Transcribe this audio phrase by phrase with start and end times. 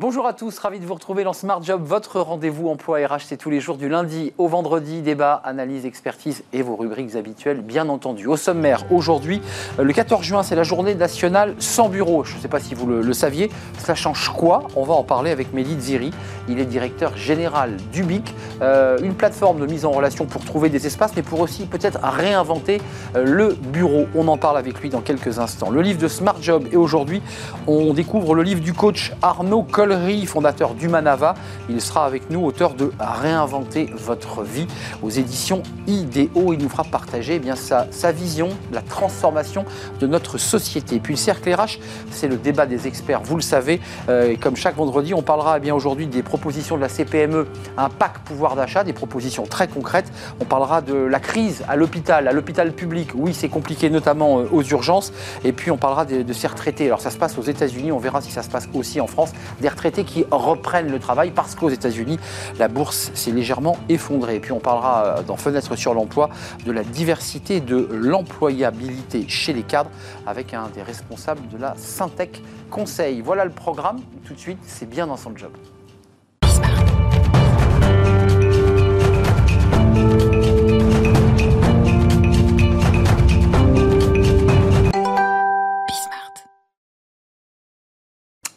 [0.00, 3.36] Bonjour à tous, ravi de vous retrouver dans Smart Job, votre rendez-vous emploi RH, c'est
[3.36, 7.86] tous les jours du lundi au vendredi, débat, analyse, expertise et vos rubriques habituelles, bien
[7.90, 8.26] entendu.
[8.26, 9.42] Au sommaire, aujourd'hui,
[9.78, 12.24] euh, le 14 juin, c'est la journée nationale sans bureau.
[12.24, 14.62] Je ne sais pas si vous le, saviez, cela change quoi?
[14.74, 16.12] On va en parler avec Mehdi Ziri,
[16.48, 20.86] il est directeur général d'Ubic, euh, une plateforme de mise en relation pour trouver des
[20.86, 22.80] espaces, mais pour aussi peut-être réinventer
[23.16, 24.06] euh, le bureau.
[24.14, 25.68] On en parle avec lui dans quelques instants.
[25.68, 27.20] Le livre de Smart Job, et aujourd'hui,
[27.66, 29.89] on découvre le livre du coach Arnaud Col
[30.26, 31.34] fondateur d'Humanava.
[31.68, 34.66] Il sera avec nous, auteur de Réinventer votre vie
[35.02, 36.52] aux éditions IDEO.
[36.52, 39.64] Il nous fera partager eh bien, sa, sa vision, la transformation
[40.00, 40.96] de notre société.
[40.96, 41.78] Et puis le cercle RH,
[42.10, 43.80] c'est le débat des experts, vous le savez.
[44.08, 47.46] Euh, et comme chaque vendredi, on parlera eh bien aujourd'hui des propositions de la CPME,
[47.76, 50.10] un pack pouvoir d'achat, des propositions très concrètes.
[50.40, 53.10] On parlera de la crise à l'hôpital, à l'hôpital public.
[53.14, 55.12] Oui, c'est compliqué, notamment euh, aux urgences.
[55.44, 56.86] Et puis on parlera de, de ces retraités.
[56.86, 59.32] Alors ça se passe aux États-Unis, on verra si ça se passe aussi en France.
[59.60, 62.18] Des qui reprennent le travail parce qu'aux États-Unis,
[62.58, 64.36] la bourse s'est légèrement effondrée.
[64.36, 66.30] Et puis on parlera euh, dans Fenêtre sur l'emploi
[66.64, 69.90] de la diversité de l'employabilité chez les cadres
[70.26, 73.20] avec un des responsables de la Syntec Conseil.
[73.22, 74.00] Voilà le programme.
[74.24, 75.50] Tout de suite, c'est bien dans son job.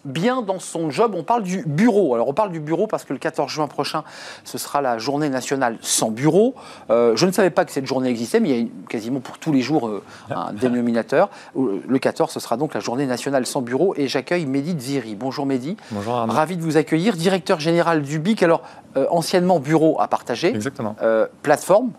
[0.05, 1.13] Bien dans son job.
[1.15, 2.15] On parle du bureau.
[2.15, 4.03] Alors on parle du bureau parce que le 14 juin prochain,
[4.43, 6.55] ce sera la journée nationale sans bureau.
[6.89, 9.37] Euh, je ne savais pas que cette journée existait, mais il y a quasiment pour
[9.37, 11.29] tous les jours euh, un dénominateur.
[11.55, 15.15] Le 14, ce sera donc la journée nationale sans bureau et j'accueille Mehdi Dziri.
[15.15, 15.77] Bonjour Mehdi.
[15.91, 16.33] Bonjour Arnaud.
[16.33, 18.43] Ravi de vous accueillir, directeur général du BIC.
[18.43, 18.61] Alors,
[18.97, 20.49] euh, anciennement bureau à partager.
[20.49, 20.95] Exactement.
[21.41, 21.91] plateforme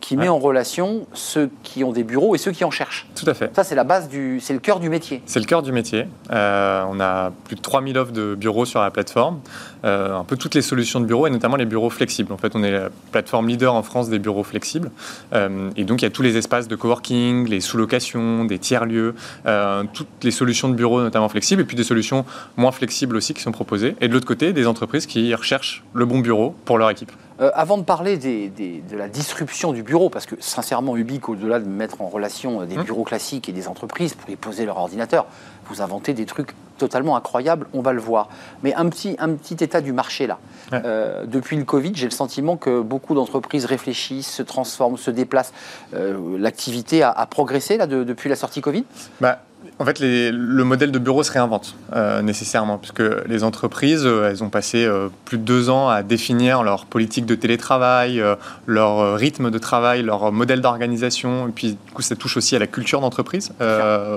[0.00, 3.06] qui met en relation ceux qui ont des bureaux et ceux qui en cherchent.
[3.14, 3.54] Tout à fait.
[3.54, 4.38] Ça, c'est la base du.
[4.40, 5.22] C'est le cœur du métier.
[5.26, 6.06] C'est le cœur du métier.
[6.30, 9.40] Euh, on a plus de 3000 offres de bureaux sur la plateforme.
[9.84, 12.32] Euh, un peu toutes les solutions de bureaux et notamment les bureaux flexibles.
[12.32, 14.90] En fait, on est la plateforme leader en France des bureaux flexibles.
[15.32, 19.14] Euh, et donc, il y a tous les espaces de coworking, les sous-locations, des tiers-lieux,
[19.92, 22.24] toutes les solutions de bureaux notamment flexibles et puis des solutions
[22.56, 23.96] moins flexibles aussi qui sont proposées.
[24.00, 27.12] Et de l'autre côté, des entreprises qui recherchent le bon bureau pour leur équipe.
[27.40, 31.68] Euh, avant de parler de la disruption du bureau, parce que sincèrement, Ubique, au-delà de
[31.68, 32.82] mettre en relation euh, des mmh.
[32.82, 35.26] bureaux classiques et des entreprises pour y poser leur ordinateur,
[35.66, 38.28] vous inventez des trucs totalement incroyables, on va le voir.
[38.62, 40.38] Mais un petit, un petit état du marché là.
[40.72, 45.52] Euh, depuis le Covid, j'ai le sentiment que beaucoup d'entreprises réfléchissent, se transforment, se déplacent.
[45.92, 48.84] L'activité a, progressé là, depuis la sortie Covid?
[49.20, 49.40] Bah,
[49.80, 54.42] en fait, le modèle de bureau se réinvente euh, nécessairement, puisque les entreprises, euh, elles
[54.42, 58.22] ont passé euh, plus de deux ans à définir leur politique de télétravail,
[58.66, 62.58] leur rythme de travail, leur modèle d'organisation, et puis du coup, ça touche aussi à
[62.58, 63.52] la culture d'entreprise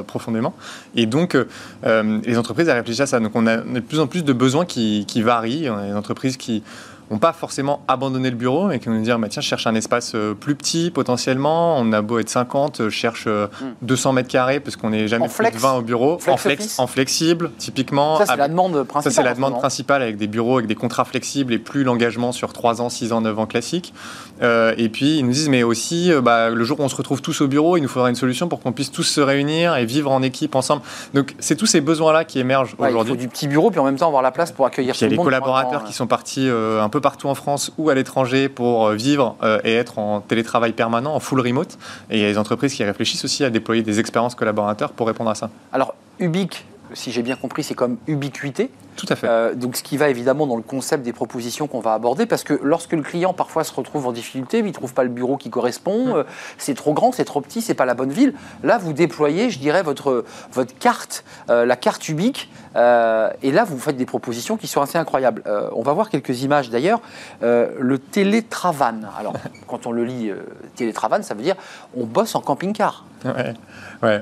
[0.07, 0.53] profondément.
[0.96, 1.38] Et donc,
[1.84, 3.19] les entreprises, elles réfléchissent à ça.
[3.19, 5.69] Donc, on a, de plus en plus de besoins qui, qui varient.
[5.69, 6.63] On a des entreprises qui
[7.11, 9.67] n'ont pas forcément abandonné le bureau, mais qui vont nous dire bah, tiens, je cherche
[9.67, 11.77] un espace euh, plus petit potentiellement.
[11.77, 14.16] On a beau être 50, je cherche 200 euh, hmm.
[14.16, 16.19] mètres carrés parce qu'on n'est jamais plus de 20 au bureau.
[16.27, 18.17] en, flex, en flexible, typiquement.
[18.17, 19.03] Ça, c'est la demande principale.
[19.03, 22.31] Ça, c'est la demande principale avec des bureaux, avec des contrats flexibles et plus l'engagement
[22.31, 23.93] sur 3 ans, 6 ans, 9 ans classique.
[24.41, 27.22] Euh, et puis, ils nous disent mais aussi, bah, le jour où on se retrouve
[27.22, 29.85] tous au bureau, il nous faudra une solution pour qu'on puisse tous se réunir et
[29.85, 30.81] vivre en équipe ensemble.
[31.13, 33.13] Donc, c'est tous ces besoins-là qui émergent aujourd'hui.
[33.13, 35.03] Il faut du petit bureau, puis en même temps avoir la place pour accueillir tout
[35.03, 35.11] le monde.
[35.11, 37.95] Il y a les collaborateurs qui sont partis un peu partout en France ou à
[37.95, 41.78] l'étranger pour euh, vivre euh, et être en télétravail permanent, en full remote.
[42.09, 45.07] Et il y a des entreprises qui réfléchissent aussi à déployer des expériences collaborateurs pour
[45.07, 45.50] répondre à ça.
[45.73, 48.69] Alors, Ubique, si j'ai bien compris, c'est comme ubiquité.
[48.97, 49.28] Tout à fait.
[49.28, 52.44] Euh, donc, ce qui va évidemment dans le concept des propositions qu'on va aborder, parce
[52.44, 55.38] que lorsque le client parfois se retrouve en difficulté, il ne trouve pas le bureau
[55.38, 56.23] qui correspond, mm.
[56.57, 58.34] c'est trop grand, c'est trop petit, c'est pas la bonne ville.
[58.63, 63.77] Là, vous déployez, je dirais, votre, votre carte, la carte ubique, euh, et là, vous
[63.77, 65.43] faites des propositions qui sont assez incroyables.
[65.45, 67.01] Euh, on va voir quelques images d'ailleurs.
[67.43, 69.01] Euh, le télétravan.
[69.19, 69.33] Alors,
[69.67, 70.31] quand on le lit
[70.75, 71.55] télétravan, ça veut dire
[71.95, 73.05] on bosse en camping-car.
[73.23, 73.53] Ouais.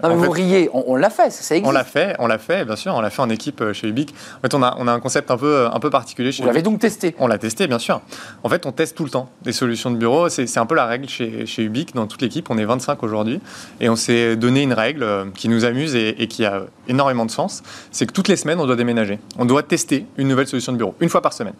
[0.03, 1.69] Non, mais vous riez, on, l'a fait, ça existe.
[1.69, 4.13] On l'a fait, on l'a fait, bien sûr, on l'a fait en équipe chez Ubique.
[4.39, 6.47] En fait, on a, on a un concept un peu, un peu particulier chez Vous
[6.47, 8.01] l'avez donc testé On l'a testé, bien sûr.
[8.43, 10.27] En fait, on teste tout le temps des solutions de bureau.
[10.27, 12.49] C'est un peu la règle chez, chez Ubique, dans toute l'équipe.
[12.49, 13.39] On est 25 aujourd'hui.
[13.79, 17.31] Et on s'est donné une règle qui nous amuse et, et qui a énormément de
[17.31, 17.63] sens.
[17.91, 19.19] C'est que toutes les semaines, on doit déménager.
[19.37, 21.53] On doit tester une nouvelle solution de bureau, une fois par semaine.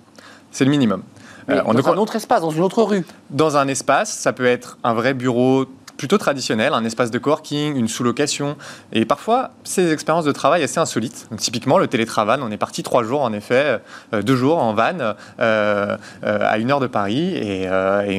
[0.51, 1.03] C'est le minimum.
[1.49, 4.77] Euh, dans un autre espace, dans une autre rue Dans un espace, ça peut être
[4.83, 5.65] un vrai bureau
[5.99, 8.55] plutôt traditionnel, un espace de coworking, une sous-location,
[8.93, 11.27] et parfois ces expériences de travail assez insolites.
[11.37, 13.81] Typiquement, le télétravail, on est parti trois jours en effet,
[14.13, 17.67] euh, deux jours en van euh, euh, à une heure de Paris, et,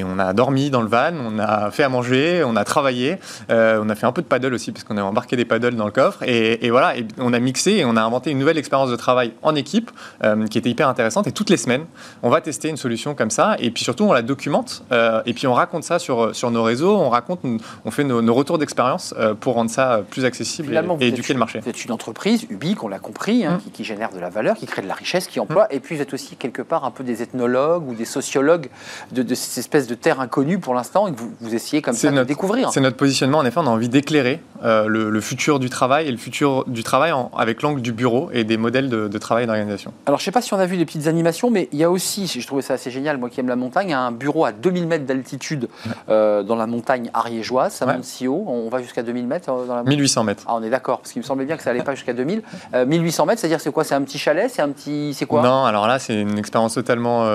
[0.03, 3.17] on a dormi dans le van, on a fait à manger, on a travaillé,
[3.49, 5.85] on a fait un peu de paddle aussi parce qu'on a embarqué des paddles dans
[5.85, 8.95] le coffre, et, voilà, on a mixé et on a inventé une nouvelle expérience de
[8.95, 9.89] travail en équipe
[10.51, 11.25] qui était hyper intéressante.
[11.25, 11.85] Et toutes les semaines,
[12.21, 14.83] on va tester une solution comme ça, et puis surtout on la documente,
[15.25, 17.41] et puis on raconte ça sur nos réseaux, on raconte
[17.85, 21.59] on fait nos, retours d'expérience euh, pour rendre ça plus accessible et, éduquer le marché.
[21.59, 23.71] Vous êtes une entreprise, Ubique, on l'a compris, hein, mmh.
[23.71, 25.75] qui, génère de la valeur, qui crée de la richesse, qui emploie, mmh.
[25.75, 28.69] et puis vous êtes aussi quelque part un peu des ethnologues ou des sociologues
[29.11, 32.11] de, de cette espèce de terre inconnue pour l'instant, et que vous, essayez comme ça
[32.11, 32.71] de découvrir.
[32.71, 36.11] C'est notre positionnement, en effet, on a envie d'éclairer euh, le, futur du travail et
[36.11, 39.93] le futur du travail avec l'angle du bureau et des modèles de, travail d'organisation.
[40.05, 41.83] Alors je ne sais pas si on a vu les petites animations, mais il y
[41.83, 44.51] a aussi, je trouvais ça assez génial, moi qui aime la montagne, un bureau à
[44.51, 45.67] 2000 mètres d'altitude
[46.09, 49.65] euh, dans la montagne ariégeoise, ça monte si haut, on va jusqu'à 2000 mètres euh,
[49.65, 50.43] dans la 1800 mètres.
[50.47, 52.41] Ah, on est d'accord, parce qu'il me semblait bien que ça n'allait pas jusqu'à 2000.
[52.85, 53.83] 1800 mètres, c'est-à-dire c'est quoi?
[53.83, 54.49] C'est un petit chalet?
[54.49, 55.13] C'est un petit.
[55.13, 55.41] C'est quoi?
[55.41, 57.25] Non, alors là, c'est une expérience totalement,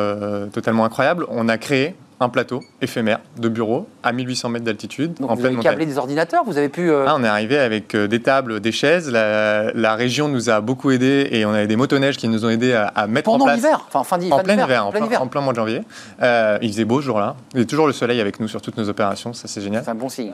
[0.52, 1.26] totalement incroyable.
[1.28, 5.16] On a créé un plateau éphémère de bureau à 1800 mètres d'altitude.
[5.22, 6.90] en vous avez câblé des ordinateurs Vous avez pu.
[6.90, 9.10] Euh, ah, on est arrivé avec euh, des tables, des chaises.
[9.10, 12.72] La, région nous a beaucoup aidé et on avait des motoneiges qui nous ont aidé
[12.74, 13.46] à, mettre en place.
[13.46, 15.82] Pendant l'hiver Enfin, fin, en plein hiver, en, plein, en plein mois de janvier.
[16.22, 17.36] Euh, il faisait beau ce jour-là.
[17.54, 19.82] Il y a toujours le soleil avec nous sur toutes nos opérations, ça c'est génial.
[19.84, 20.32] C'est un bon signe.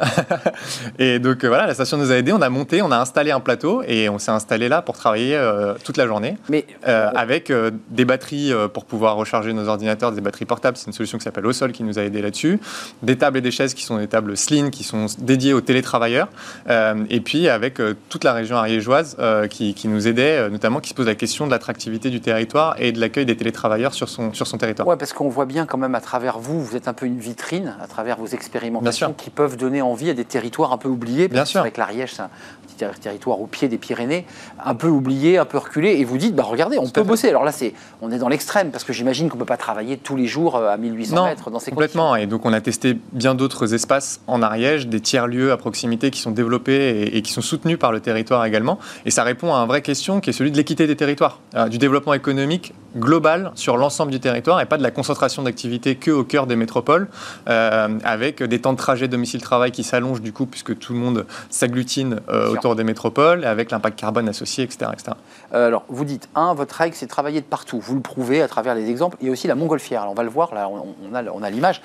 [0.99, 2.33] et donc voilà, la station nous a aidé.
[2.33, 5.41] On a monté, on a installé un plateau et on s'est installé là pour travailler
[5.85, 6.37] toute la journée.
[6.49, 7.53] Mais avec
[7.91, 10.77] des batteries pour pouvoir recharger nos ordinateurs, des batteries portables.
[10.77, 12.61] C'est une solution qui s'appelle Au Sol qui nous a aidé là-dessus
[13.03, 16.29] des tables et des chaises qui sont des tables Slim, qui sont dédiées aux télétravailleurs,
[16.69, 20.91] euh, et puis avec euh, toute la région ariégeoise euh, qui, nous aidait, notamment qui
[20.91, 24.33] se pose la question de l'attractivité du territoire et de l'accueil des télétravailleurs sur son,
[24.33, 24.87] sur son territoire.
[24.87, 27.19] Oui, parce qu'on voit bien quand même à travers vous, vous êtes un peu une
[27.19, 31.29] vitrine, à travers vos expérimentations qui peuvent donner envie à des territoires un peu oubliés.
[31.29, 31.61] Bien sûr.
[31.61, 32.31] Avec l'Ariège, c'est un
[32.75, 34.27] petit territoire au pied des Pyrénées,
[34.65, 37.29] un peu oublié, un peu reculé, et vous dites, bah regardez, on peut bosser.
[37.29, 39.97] Alors là, c'est, on est dans l'extrême, parce que j'imagine qu'on ne peut pas travailler
[39.97, 42.17] tous les jours à 1800 mètres dans ces complètement.
[42.17, 46.21] Et donc on a testé bien d'autres espaces en Ariège, des tiers-lieux à proximité qui
[46.21, 48.79] sont développés et, qui sont soutenus par le territoire également.
[49.07, 51.69] Et ça répond à une vraie question qui est celui de l'équité des territoires, euh,
[51.69, 56.11] du développement économique global sur l'ensemble du territoire et pas de la concentration d'activités que
[56.11, 57.09] au cœur des métropoles,
[57.49, 61.27] euh, avec des temps de trajet domicile-travail qui s'allongent du coup puisque tout le monde
[61.51, 64.91] s'agglutine euh, autour des métropoles, avec l'impact carbone associé, etc.
[64.93, 65.13] etc.
[65.53, 67.81] alors, vous dites, un, votre règle, c'est travailler de partout.
[67.81, 69.17] Vous le prouvez à travers les exemples.
[69.21, 70.03] Et aussi la montgolfière.
[70.03, 71.83] Alors, on va le voir, là, on, a, on a l'image.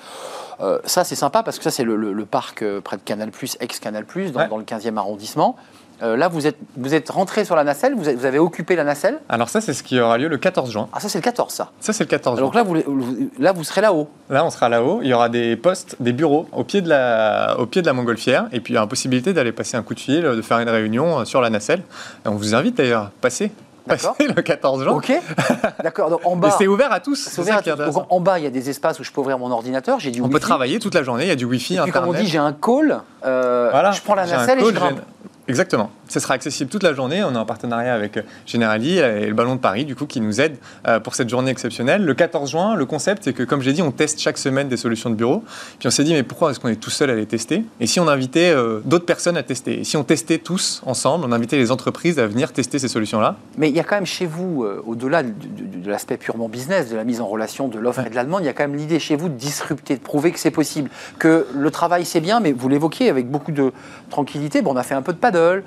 [0.60, 3.30] Euh, ça, c'est sympa parce que ça, c'est le, parc euh, près de Canal,
[3.60, 5.56] ex-Canal, dans, dans, le 15e arrondissement.
[6.02, 9.18] Euh, là, vous êtes, vous êtes rentré sur la nacelle, vous, avez occupé la nacelle
[9.28, 10.88] Alors ça, c'est ce qui aura lieu le 14 juin.
[10.92, 12.46] Ah, ça, c'est le 14, ça Ça, c'est le 14 juin.
[12.46, 12.76] Donc là, vous,
[13.38, 15.00] là, vous serez là-haut Là, on sera là-haut.
[15.02, 17.92] Il y aura des postes, des bureaux au pied de la, au pied de la
[17.92, 18.46] montgolfière.
[18.52, 20.60] Et puis, il y aura la possibilité d'aller passer un coup de fil, de faire
[20.60, 21.82] une réunion sur la nacelle.
[22.24, 23.50] on vous invite d'ailleurs, passer
[24.36, 24.92] le 14 juin.
[24.92, 25.12] Ok.
[25.82, 26.10] D'accord.
[26.10, 26.54] Donc en bas.
[26.56, 27.16] C'est ouvert à tous.
[27.16, 29.50] C'est ouvert Donc en bas, il y a des espaces où je peux ouvrir mon
[29.50, 29.98] ordinateur.
[30.00, 30.20] J'ai du.
[30.20, 31.24] On peut travailler toute la journée.
[31.24, 31.76] Il y a du Wi-Fi.
[31.76, 33.00] Et puis comme on dit, j'ai un call.
[33.24, 33.90] Euh, voilà.
[33.92, 35.00] Je prends la nacelle et je grimpe.
[35.48, 35.90] Exactement.
[36.08, 37.22] Ce sera accessible toute la journée.
[37.22, 40.40] On est en partenariat avec Generali et le Ballon de Paris, du coup, qui nous
[40.40, 40.56] aident
[40.86, 42.02] euh, pour cette journée exceptionnelle.
[42.02, 44.78] Le 14 juin, le concept, c'est que, comme j'ai dit, on teste chaque semaine des
[44.78, 45.44] solutions de bureau.
[45.78, 47.62] Puis on s'est dit, mais pourquoi est-ce qu'on est tout seul à les tester?
[47.80, 49.80] Et si on invitait euh, d'autres personnes à tester?
[49.80, 53.36] Et si on testait tous ensemble, on invitait les entreprises à venir tester ces solutions-là?
[53.58, 55.30] Mais il y a quand même chez vous, euh, au-delà de,
[55.84, 58.46] l'aspect purement business, de la mise en relation de l'offre et de la demande, il
[58.46, 60.88] y a quand même l'idée chez vous de disrupter, de prouver que c'est possible.
[61.18, 63.72] Que le travail, c'est bien, mais vous l'évoquez avec beaucoup de
[64.08, 64.62] tranquillité.
[64.62, 65.64] Bon, on a fait un peu de paddle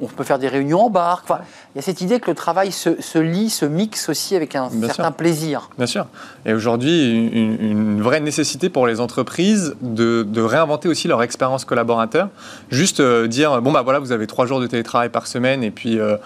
[0.00, 1.26] on peut faire des réunions en barque.
[1.28, 4.68] il y a cette idée que le travail se, lie, se mixe aussi avec un
[4.70, 5.70] certain plaisir.
[5.76, 6.06] Bien sûr.
[6.46, 12.28] Et aujourd'hui, une, vraie nécessité pour les entreprises de, réinventer aussi leur expérience collaborateur.
[12.70, 15.70] Juste euh, dire, bon, bah voilà, vous avez trois jours de télétravail par semaine et
[15.70, 16.16] puis euh,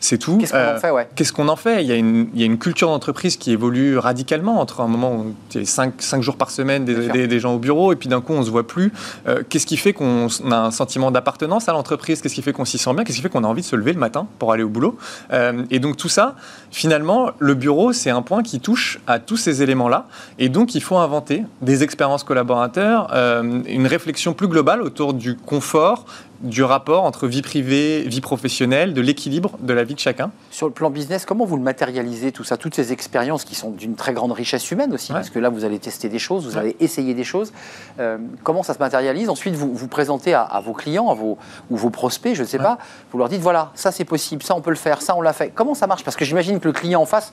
[0.00, 0.38] c'est tout.
[0.38, 1.08] Qu'est-ce qu'on en euh, fait ouais.
[1.14, 1.82] Qu'est-ce qu'on en fait?
[1.82, 4.88] Il y, a une, il y, a une, culture d'entreprise qui évolue radicalement entre un
[4.88, 8.08] moment où tu es 5, jours par semaine des, des, gens au bureau et puis
[8.08, 8.92] d'un coup on se voit plus.
[9.28, 12.22] Euh, qu'est-ce qui fait qu'on a un sentiment d'appartenance à l'entreprise?
[12.22, 13.04] Qu'est-ce qui fait qu'on s'y sent bien?
[13.04, 14.96] Qu'est-ce qui fait qu'on a envie de se lever le matin pour aller au boulot?
[15.32, 16.34] Euh, Et donc tout ça,
[16.70, 20.06] finalement, le bureau, c'est un point qui touche à tous ces éléments-là.
[20.38, 26.06] Et donc il faut inventer des expériences collaborateurs, une réflexion plus globale autour du confort,
[26.40, 30.30] du rapport entre vie privée, vie professionnelle, de l'équilibre de la vie de chacun.
[30.50, 33.70] Sur le plan business, comment vous le matérialisez tout ça, toutes ces expériences qui sont
[33.70, 36.56] d'une très grande richesse humaine aussi, parce que là vous allez tester des choses, vous
[36.56, 37.52] allez essayer des choses.
[37.98, 39.28] Euh, comment ça se matérialise?
[39.28, 41.36] Ensuite, vous vous présentez à, vos clients, à vos
[41.70, 42.78] ou vos prospects, je ne sais pas.
[43.12, 45.32] Vous leur dites voilà, ça c'est possible, ça on peut le faire, ça on l'a
[45.32, 45.52] fait.
[45.54, 46.04] Comment ça marche?
[46.04, 47.32] Parce que j'imagine que le client en face,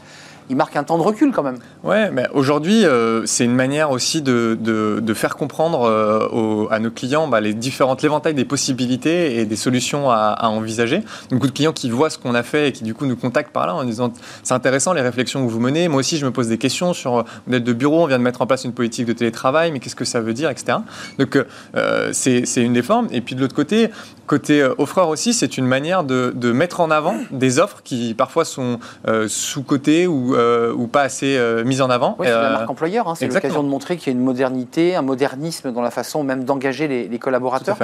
[0.50, 1.58] il marque un temps de recul quand même.
[1.84, 6.92] Ouais, mais aujourd'hui, euh, c'est une manière aussi de, de, faire comprendre euh, à nos
[6.92, 11.02] clients bah, les différentes l'éventail des possibilités et des solutions à, à envisager.
[11.32, 13.52] Beaucoup de clients qui voient ce qu'on a fait et qui du coup nous contactent
[13.52, 14.14] par là en disant
[14.44, 15.88] c'est intéressant les réflexions que vous menez.
[15.88, 18.04] Moi aussi, je me pose des questions sur modèle de bureau.
[18.04, 20.34] On vient de mettre en place une politique de télétravail, mais qu'est-ce que ça veut
[20.34, 20.80] dire, etc.
[21.18, 21.38] Donc
[22.12, 23.08] c'est une des formes.
[23.12, 23.90] Et puis de l'autre côté,
[24.28, 28.46] côté offreur aussi, c'est une manière de, de, mettre en avant des offres qui parfois
[28.46, 28.80] sont
[29.28, 32.16] sous-cotées ou euh, ou pas assez euh, mise en avant.
[32.20, 33.08] Oui, c'est la euh, marque employeur.
[33.08, 33.16] Hein.
[33.16, 36.44] c'est l'occasion de montrer qu'il y a une modernité, un modernisme dans la façon même
[36.44, 37.78] d'engager les, collaborateurs.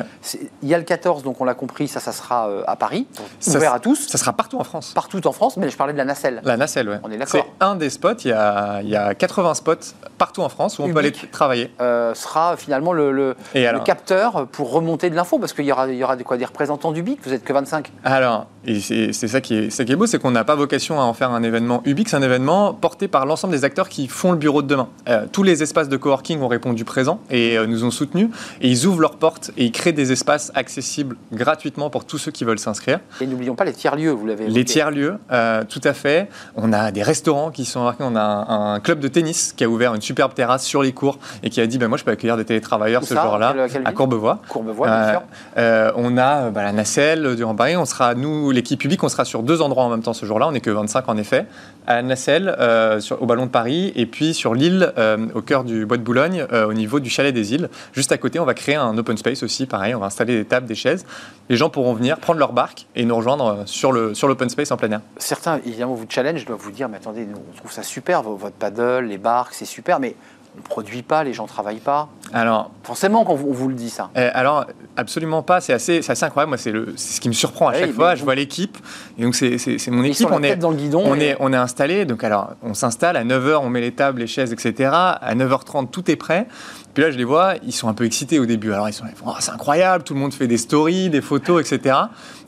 [0.61, 3.07] Il y a le 14, donc on l'a compris, ça, ça sera à Paris,
[3.47, 4.07] ouvert à tous.
[4.07, 4.91] Ça sera partout en France.
[4.93, 6.41] Partout en France, mais je parlais de la nacelle.
[6.43, 6.95] La nacelle, oui.
[7.03, 7.45] On est d'accord.
[7.45, 8.13] C'est un des spots.
[8.25, 9.73] Il y, a, il y a 80 spots
[10.17, 11.71] partout en France où on peut aller travailler.
[11.79, 13.35] sera finalement le, le,
[13.83, 16.45] capteur pour remonter de l'info, parce qu'il y aura, il y aura des, quoi, des
[16.45, 17.19] représentants du BIC.
[17.23, 17.91] Vous êtes que 25.
[18.03, 20.99] Alors, et c'est ça qui est, ça qui est beau, c'est qu'on n'a pas vocation
[20.99, 24.07] à en faire un événement UBIC, c'est un événement porté par l'ensemble des acteurs qui
[24.07, 24.87] font le bureau de demain.
[25.09, 28.29] Euh, tous les espaces de coworking ont répondu présent et euh, nous ont soutenus.
[28.61, 32.31] Et ils ouvrent leurs portes et ils créent des espaces accessibles gratuitement pour tous ceux
[32.31, 33.01] qui veulent s'inscrire.
[33.19, 36.29] Et n'oublions pas les tiers-lieux, vous l'avez Les tiers-lieux, euh, tout à fait.
[36.55, 38.03] On a des restaurants qui sont marqués.
[38.05, 41.19] On a un, club de tennis qui a ouvert une superbe terrasse sur les cours
[41.41, 44.39] et qui a dit ben, Moi, je peux accueillir des télétravailleurs ce jour-là à Courbevoie.
[44.47, 45.93] Courbevoie, bien sûr.
[45.97, 47.75] on a bah, la nacelle durant Paris.
[47.77, 50.47] On sera, nous, l'équipe publique, on sera sur deux endroits en même temps ce jour-là.
[50.47, 51.45] On n'est que 25 en effet.
[51.85, 52.55] À la nacelle,
[52.99, 56.03] sur, au Ballon de Paris, et puis sur l'île, euh, au cœur du Bois de
[56.03, 57.69] Boulogne, euh, au niveau du chalet des îles.
[57.93, 60.45] Juste à côté, on va créer un open space aussi, pareil, on va installer des
[60.45, 61.05] tables, des chaises.
[61.49, 64.71] Les gens pourront venir prendre leur barque et nous rejoindre euh, sur l'open sur space
[64.71, 65.01] en plein air.
[65.17, 69.05] Certains, évidemment, vous challenge, doivent vous dire, mais attendez, on trouve ça super, votre paddle,
[69.05, 70.15] les barques, c'est super, mais
[70.55, 72.09] on ne produit pas, les gens ne travaillent pas.
[72.31, 74.09] Alors, Forcément qu'on vous, le dit ça.
[74.15, 74.65] Eh, alors,
[74.97, 75.61] absolument pas.
[75.61, 76.49] C'est assez, assez, incroyable.
[76.49, 78.15] Moi, c'est ce qui me surprend à chaque fois.
[78.15, 78.77] Je vois l'équipe.
[79.17, 80.27] Et donc, c'est mon équipe.
[80.31, 82.05] on, est, dans le guidon on, est, on est installé.
[82.05, 83.17] Donc, alors, on s'installe.
[83.17, 84.89] À 9h, on met les tables, les chaises, etc.
[84.91, 86.47] À 9h30, tout est prêt.
[86.93, 88.71] Puis là, je les vois, ils sont un peu excités au début.
[88.71, 91.61] Alors, ils sont là, oh, c'est incroyable, tout le monde fait des stories, des photos,
[91.61, 91.95] etc.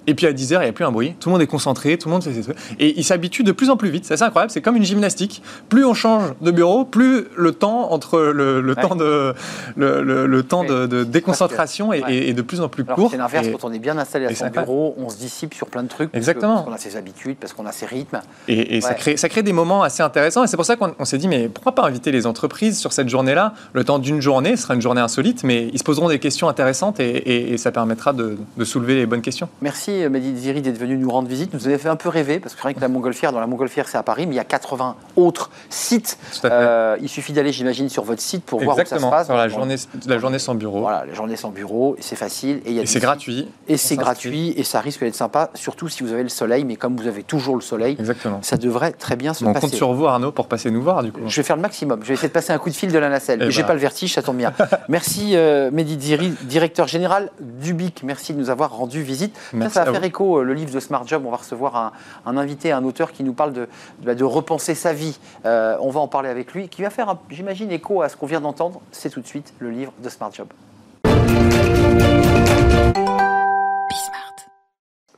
[0.08, 1.16] Et puis à 10h, il n'y a plus un bruit.
[1.20, 2.58] Tout le monde est concentré, tout le monde fait ses trucs.
[2.80, 4.06] Et il s'habitue de plus en plus vite.
[4.06, 4.52] C'est incroyable.
[4.52, 5.42] C'est comme une gymnastique.
[5.70, 9.34] Plus on change de bureau, plus le temps entre le, temps de
[9.76, 13.10] le, le temps de, déconcentration est, de plus en plus court.
[13.12, 13.48] C'est l'inverse.
[13.52, 16.10] Quand on est bien installé à son bureau, on se dissipe sur plein de trucs.
[16.14, 16.56] Exactement.
[16.56, 18.22] Parce qu'on a ses habitudes, parce qu'on a ses rythmes.
[18.48, 20.44] Et, ça crée ça crée des moments assez intéressants.
[20.44, 23.10] Et c'est pour ça qu'on s'est dit mais pourquoi pas inviter les entreprises sur cette
[23.10, 23.54] journée-là?
[23.74, 26.50] Le temps d'une journée, ce sera une journée insolite, mais ils se poseront des questions
[26.50, 29.48] intéressantes et, ça permettra de, de soulever les bonnes questions.
[29.62, 31.54] Merci Mehdi Ziri d'être venu nous rendre visite.
[31.54, 33.88] Nous avez fait un peu rêver, parce que rien que la Montgolfière, dans la Montgolfière
[33.88, 36.18] c'est à Paris, mais il y a 80 autres sites.
[36.46, 39.28] Euh, il suffit d'aller, j'imagine, sur votre site pour voir où ça se passe.
[39.28, 39.76] Sur la journée,
[40.08, 40.82] la journée sans bureau.
[40.82, 42.62] Voilà, la journée sans bureau, c'est facile.
[42.66, 43.48] Et, c'est gratuit.
[43.68, 46.76] Et c'est gratuit, et ça risque d'être sympa, surtout si vous avez le soleil, mais
[46.76, 48.40] comme vous avez toujours le soleil, Exactement.
[48.42, 49.58] ça devrait très bien se passer.
[49.58, 51.22] On compte sur vous, Arnaud, pour passer nous voir, du coup.
[51.28, 52.00] Je vais faire le maximum.
[52.02, 53.40] Je vais essayer de passer un coup de fil de la nacelle.
[53.42, 53.68] Eh mais j'ai ben.
[53.68, 54.54] pas le vertige, ça tombe bien.
[54.90, 58.04] Merci, euh, Mehdi Ziri, directeur général du BIC.
[58.04, 59.36] Merci de nous avoir rendu visite.
[59.70, 61.24] ça va faire écho, euh, le livre de Smart Job.
[61.26, 61.94] On va recevoir
[62.26, 63.68] un, invité, un auteur qui nous parle de,
[64.04, 65.20] de, repenser sa vie.
[65.46, 68.26] Euh, on va en parler avec lui, qui va faire, j'imagine, écho à ce qu'on
[68.26, 68.82] vient d'entendre.
[68.92, 70.48] C'est tout de suite le livre de Smart Job.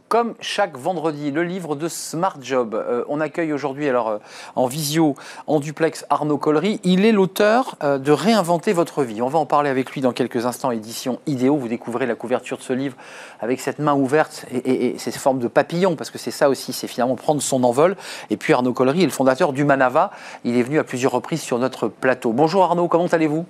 [0.07, 2.73] Comme chaque vendredi, le livre de Smart Job.
[2.75, 4.17] Euh, on accueille aujourd'hui, alors euh,
[4.55, 5.15] en visio,
[5.47, 6.79] en duplex, Arnaud Collery.
[6.83, 9.21] Il est l'auteur euh, de Réinventer votre vie.
[9.21, 11.57] On va en parler avec lui dans quelques instants, édition Idéo.
[11.57, 12.95] Vous découvrez la couverture de ce livre
[13.41, 16.73] avec cette main ouverte et, et, ces formes de papillon, parce que c'est ça aussi,
[16.73, 17.95] c'est finalement prendre son envol.
[18.29, 20.11] Et puis Arnaud Collery est le fondateur du Manava.
[20.43, 22.31] Il est venu à plusieurs reprises sur notre plateau.
[22.31, 23.45] Bonjour Arnaud, comment allez-vous?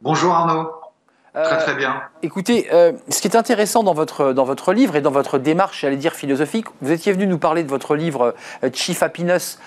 [0.00, 0.79] Bonjour Arnaud.
[1.32, 1.92] Très très bien.
[1.92, 5.38] Euh, écoutez, euh, ce qui est intéressant dans votre, dans votre livre et dans votre
[5.38, 8.34] démarche, j'allais dire philosophique, vous étiez venu nous parler de votre livre
[8.64, 9.60] euh, Chief Happiness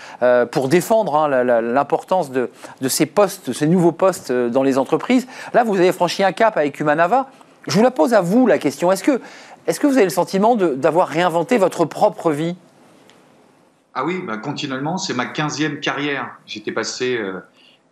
[0.52, 2.50] pour défendre hein, l'importance de,
[2.82, 5.28] de, ces postes, ces nouveaux postes dans les entreprises.
[5.54, 7.28] Là, vous avez franchi un cap avec Humanava.
[7.68, 8.92] Je vous la pose à vous la question.
[8.92, 9.22] Est-ce que,
[9.68, 12.56] est que vous avez le sentiment d'avoir réinventé votre propre vie?
[13.94, 16.38] Ah oui, bah, continuellement, c'est ma 15e carrière.
[16.46, 17.20] J'étais passé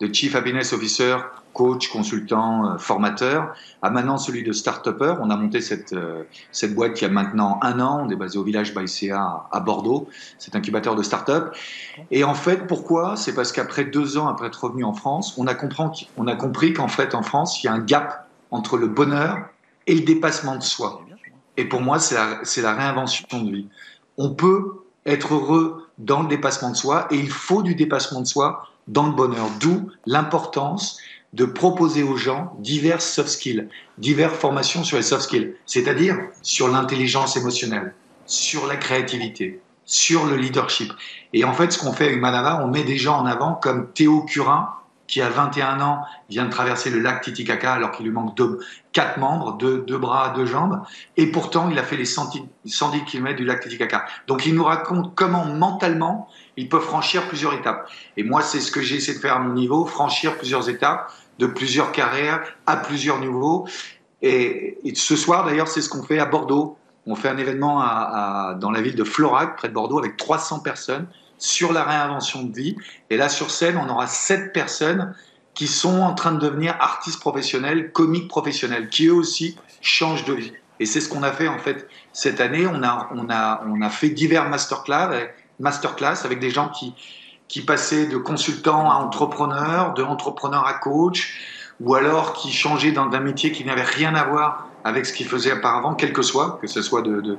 [0.00, 1.16] de Chief Happiness Officer
[1.52, 5.14] coach, consultant, euh, formateur, à maintenant celui de start-upper.
[5.20, 8.04] On a monté cette, euh, cette boîte qui a maintenant un an.
[8.06, 10.08] On est basé au village Baïséa à Bordeaux.
[10.38, 11.54] C'est incubateur de start-up.
[12.10, 13.16] Et en fait, pourquoi?
[13.16, 16.36] C'est parce qu'après deux ans, après être revenu en France, on a, compris, on a
[16.36, 19.38] compris qu'en fait, en France, il y a un gap entre le bonheur
[19.86, 21.02] et le dépassement de soi.
[21.56, 23.68] Et pour moi, c'est la, la réinvention de vie.
[24.16, 28.26] On peut être heureux dans le dépassement de soi et il faut du dépassement de
[28.26, 29.46] soi dans le bonheur.
[29.60, 30.98] D'où l'importance
[31.32, 36.68] de proposer aux gens diverses soft skills, diverses formations sur les soft skills, c'est-à-dire sur
[36.68, 37.94] l'intelligence émotionnelle,
[38.26, 40.92] sur la créativité, sur le leadership.
[41.32, 43.92] Et en fait, ce qu'on fait à Humanava, on met des gens en avant comme
[43.92, 44.68] Théo Curin,
[45.06, 48.60] qui a 21 ans vient de traverser le lac Titicaca alors qu'il lui manque deux,
[48.92, 50.80] quatre membres, deux, deux, bras, deux jambes,
[51.18, 54.06] et pourtant il a fait les 110, 110 km du lac Titicaca.
[54.26, 57.88] Donc il nous raconte comment mentalement il peut franchir plusieurs étapes.
[58.16, 61.12] Et moi c'est ce que j'ai essayé de faire à mon niveau, franchir plusieurs étapes
[61.38, 63.66] de plusieurs carrières à plusieurs niveaux.
[64.20, 66.76] Et, ce soir d'ailleurs c'est ce qu'on fait à Bordeaux.
[67.06, 67.80] On fait un événement
[68.60, 71.08] dans la ville de Florac, près de Bordeaux, avec 300 personnes
[71.42, 72.76] sur la réinvention de vie.
[73.10, 75.12] Et là, sur scène, on aura sept personnes
[75.54, 80.32] qui sont en train de devenir artistes professionnels, comiques professionnels, qui eux aussi changent de
[80.32, 80.52] vie.
[80.80, 82.66] Et c'est ce qu'on a fait en fait cette année.
[82.66, 85.28] On a, on a, on a fait divers masterclass,
[85.60, 86.94] masterclass avec des gens qui,
[87.48, 91.38] qui passaient de consultants à entrepreneurs, de entrepreneurs à coach,
[91.80, 95.52] ou alors qui changeaient d'un métier qui n'avait rien à voir avec ce qu'il faisait
[95.52, 97.38] auparavant, quel que soit, que ce soit de,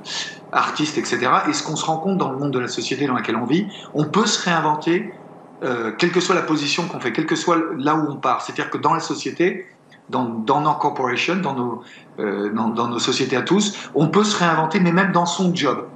[0.52, 1.30] artiste, etc.
[1.48, 3.44] Et ce qu'on se rend compte dans le monde de la société dans laquelle on
[3.44, 5.12] vit, on peut se réinventer,
[5.62, 8.42] euh, quelle que soit la position qu'on fait, quel que soit là où on part.
[8.42, 9.66] C'est-à-dire que dans la société,
[10.08, 11.82] dans, dans nos corporations, dans nos,
[12.18, 15.86] euh, dans, nos sociétés à tous, on peut se réinventer, mais même dans son job,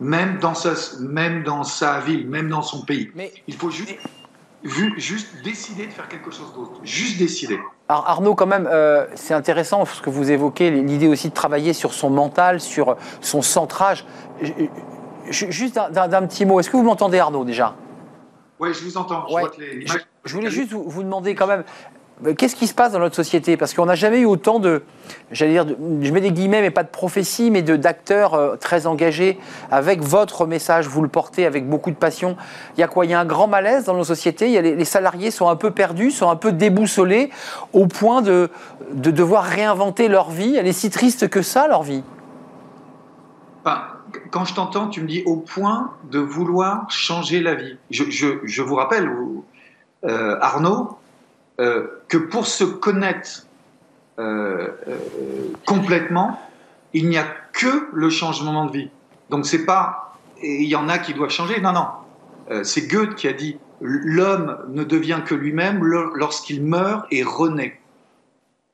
[0.00, 3.10] même dans sa, même dans sa ville, même dans son pays.
[3.14, 3.98] Mais il faut juste
[5.44, 6.80] décider de faire quelque chose d'autre.
[6.82, 7.58] Juste décider.
[7.88, 11.72] Alors Arnaud, quand même, euh, c'est intéressant ce que vous évoquez, l'idée aussi de travailler
[11.72, 14.04] sur son mental, sur son centrage.
[15.30, 17.74] Juste d'un petit mot, est-ce que vous m'entendez Arnaud déjà?
[18.60, 19.32] Oui, je vous entends.
[19.32, 19.42] Ouais.
[19.56, 21.64] Je, les je, je, voulais juste vous, vous demander quand même,
[22.36, 23.56] Qu'est-ce qui se passe dans notre société?
[23.56, 24.82] Parce qu'on n'a jamais eu autant de,
[25.30, 28.86] j'allais dire, de, je mets des guillemets, mais pas de prophétie, mais d'acteurs euh, très
[28.86, 29.38] engagés
[29.70, 30.88] avec votre message.
[30.88, 32.36] Vous le portez avec beaucoup de passion.
[32.76, 33.04] Il y a quoi?
[33.04, 34.60] Il y a un grand malaise dans nos sociétés.
[34.60, 37.30] Les, salariés sont un peu perdus, sont un peu déboussolés,
[37.72, 38.50] au point de,
[38.92, 40.56] de devoir réinventer leur vie.
[40.56, 42.02] Elle est si triste que ça, leur vie.
[44.30, 47.76] Quand je t'entends, tu me dis au point de vouloir changer la vie.
[47.90, 49.10] Je, je, je vous rappelle,
[50.04, 50.98] euh, Arnaud,
[51.60, 53.46] euh, que pour se connaître
[54.20, 54.98] euh, euh,
[55.66, 56.40] complètement,
[56.92, 58.90] il n'y a que le changement de vie.
[59.30, 61.60] Donc c'est pas, il y en a qui doivent changer.
[61.60, 61.86] Non, non.
[62.62, 67.78] C'est Goethe qui a dit l'homme ne devient que lui-même lorsqu'il meurt et renaît.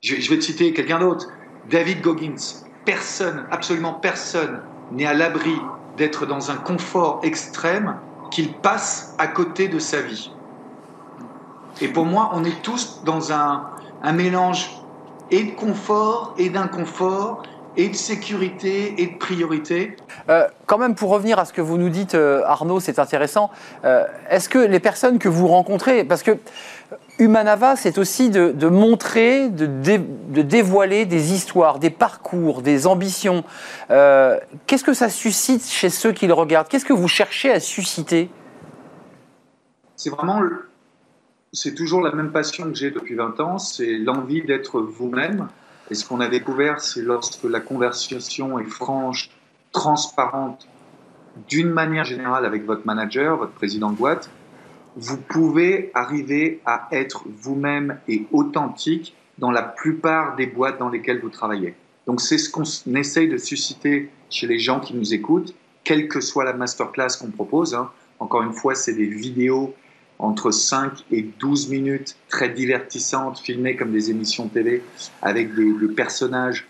[0.00, 1.28] Je, je vais te citer quelqu'un d'autre.
[1.70, 2.62] David Goggins.
[2.84, 4.60] Personne, absolument personne,
[4.92, 5.56] n'est à l'abri
[5.96, 7.96] d'être dans un confort extrême
[8.30, 10.30] qu'il passe à côté de sa vie.
[11.80, 13.64] Et pour moi, on est tous dans un,
[14.02, 14.70] un mélange
[15.30, 17.42] et de confort et d'inconfort
[17.76, 19.96] et de sécurité et de priorité.
[20.28, 23.50] Euh, quand même, pour revenir à ce que vous nous dites, euh, Arnaud, c'est intéressant.
[23.84, 26.38] Euh, Est-ce que les personnes que vous rencontrez, parce que
[27.18, 32.86] Humanava, c'est aussi de, de, montrer, de, dé, de, dévoiler des histoires, des parcours, des
[32.86, 33.44] ambitions.
[33.88, 36.68] Qu'est-ce que ça suscite chez ceux qui le regardent?
[36.68, 38.30] Qu'est-ce que vous cherchez à susciter?
[39.96, 40.40] C'est vraiment
[41.54, 45.48] c'est toujours la même passion que j'ai depuis 20 ans, c'est l'envie d'être vous-même.
[45.90, 49.30] Et ce qu'on a découvert, c'est lorsque la conversation est franche,
[49.70, 50.66] transparente,
[51.48, 54.30] d'une manière générale avec votre manager, votre président de boîte,
[54.96, 61.20] vous pouvez arriver à être vous-même et authentique dans la plupart des boîtes dans lesquelles
[61.20, 61.74] vous travaillez.
[62.06, 62.64] Donc c'est ce qu'on
[62.94, 67.30] essaye de susciter chez les gens qui nous écoutent, quelle que soit la masterclass qu'on
[67.30, 67.74] propose.
[67.74, 67.90] Hein.
[68.18, 69.74] Encore une fois, c'est des vidéos
[70.18, 74.82] entre 5 et 12 minutes très divertissantes, filmées comme des émissions télé,
[75.22, 76.66] avec des, des, personnages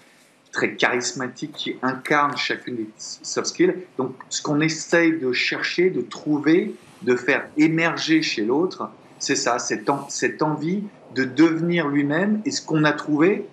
[0.52, 3.74] très charismatiques qui incarnent chacune des soft skills.
[3.98, 9.58] Donc, ce qu'on essaye de chercher, de trouver, de faire émerger chez l'autre, c'est ça,
[9.58, 10.82] cette, en, cette envie
[11.14, 12.40] de devenir lui-même.
[12.44, 13.46] Et ce qu'on a trouvé,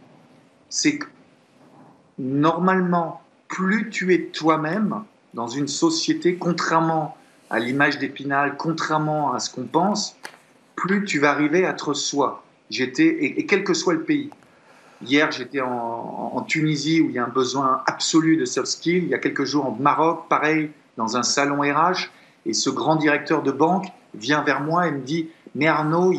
[0.69, 1.08] c'est que
[2.17, 7.15] normalement, plus tu es toi-même dans une société, contrairement
[7.51, 10.15] à l'image d'Épinal, contrairement à ce qu'on pense,
[10.75, 12.43] plus tu vas arriver à être soi.
[12.69, 14.29] J'étais, et, quel que soit le pays.
[15.05, 19.03] Hier, j'étais en, en, Tunisie où il y a un besoin absolu de soft skills.
[19.03, 22.09] Il y a quelques jours au Maroc, pareil, dans un salon RH.
[22.45, 26.13] Et ce grand directeur de banque vient vers moi et me dit Mais Arnaud,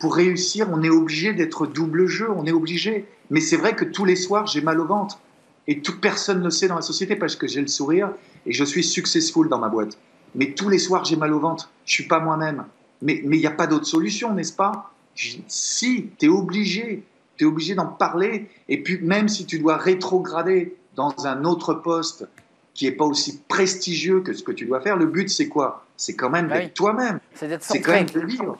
[0.00, 3.06] pour réussir, on est obligé d'être double jeu, on est obligé.
[3.30, 5.20] Mais c'est vrai que tous les soirs, j'ai mal au ventre.
[5.68, 8.10] Et toute personne ne le sait dans la société parce que j'ai le sourire
[8.46, 9.96] et je suis successful dans ma boîte
[10.34, 12.64] mais tous les soirs j'ai mal au ventre, je suis pas moi-même.
[13.00, 14.92] Mais il n'y a pas d'autre solution, n'est-ce pas?
[15.14, 17.04] Si, tu es obligé,
[17.36, 21.74] tu es obligé d'en parler, et puis même si tu dois rétrograder dans un autre
[21.74, 22.26] poste
[22.74, 25.84] qui n'est pas aussi prestigieux que ce que tu dois faire, le but c'est quoi?
[25.96, 26.72] C'est quand même d'être oui.
[26.72, 27.20] toi-même.
[27.34, 28.56] C'est quand même de vivre.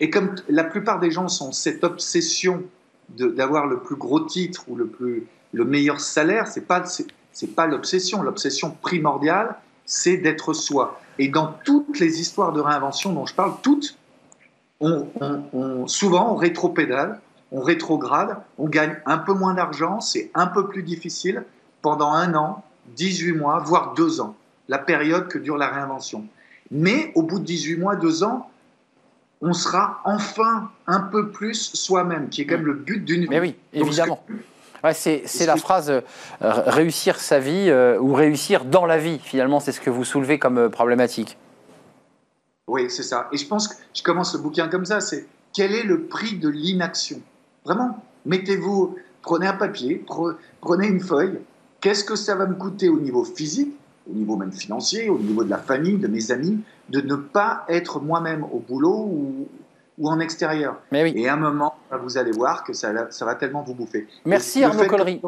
[0.00, 2.62] Et comme la plupart des gens sont cette obsession
[3.08, 7.66] d'avoir le plus gros titre ou le, plus, le meilleur salaire, c'est pas, c'est pas
[7.66, 8.22] l'obsession.
[8.22, 11.00] L'obsession primordiale, c'est d'être soi.
[11.18, 13.96] Et dans toutes les histoires de réinvention dont je parle, toutes,
[14.80, 20.68] on, souvent on rétropédale, on rétrograde, on gagne un peu moins d'argent, c'est un peu
[20.68, 21.44] plus difficile
[21.82, 22.64] pendant un an,
[22.96, 24.36] 18 mois, voire deux ans,
[24.68, 26.24] la période que dure la réinvention.
[26.70, 28.50] Mais au bout de 18 mois, deux ans,
[29.40, 33.28] on sera enfin un peu plus soi-même, qui est quand même le but d'une vie.
[33.28, 34.22] Mais oui, évidemment.
[34.92, 36.00] C'est la phrase euh,
[36.40, 40.38] réussir sa vie euh, ou réussir dans la vie, finalement, c'est ce que vous soulevez
[40.38, 41.36] comme euh, problématique.
[42.68, 43.28] Oui, c'est ça.
[43.32, 46.36] Et je pense que je commence le bouquin comme ça, c'est quel est le prix
[46.36, 47.20] de l'inaction?
[47.64, 50.04] Vraiment, mettez-vous, prenez un papier,
[50.60, 51.38] prenez une feuille,
[51.80, 53.74] qu'est-ce que ça va me coûter au niveau physique,
[54.08, 57.64] au niveau même financier, au niveau de la famille, de mes amis, de ne pas
[57.68, 59.48] être moi-même au boulot ou,
[59.98, 60.80] ou en extérieur.
[60.92, 64.06] Et à un moment, vous allez voir que ça, ça va tellement vous bouffer.
[64.24, 65.20] Merci Arnaud Collery.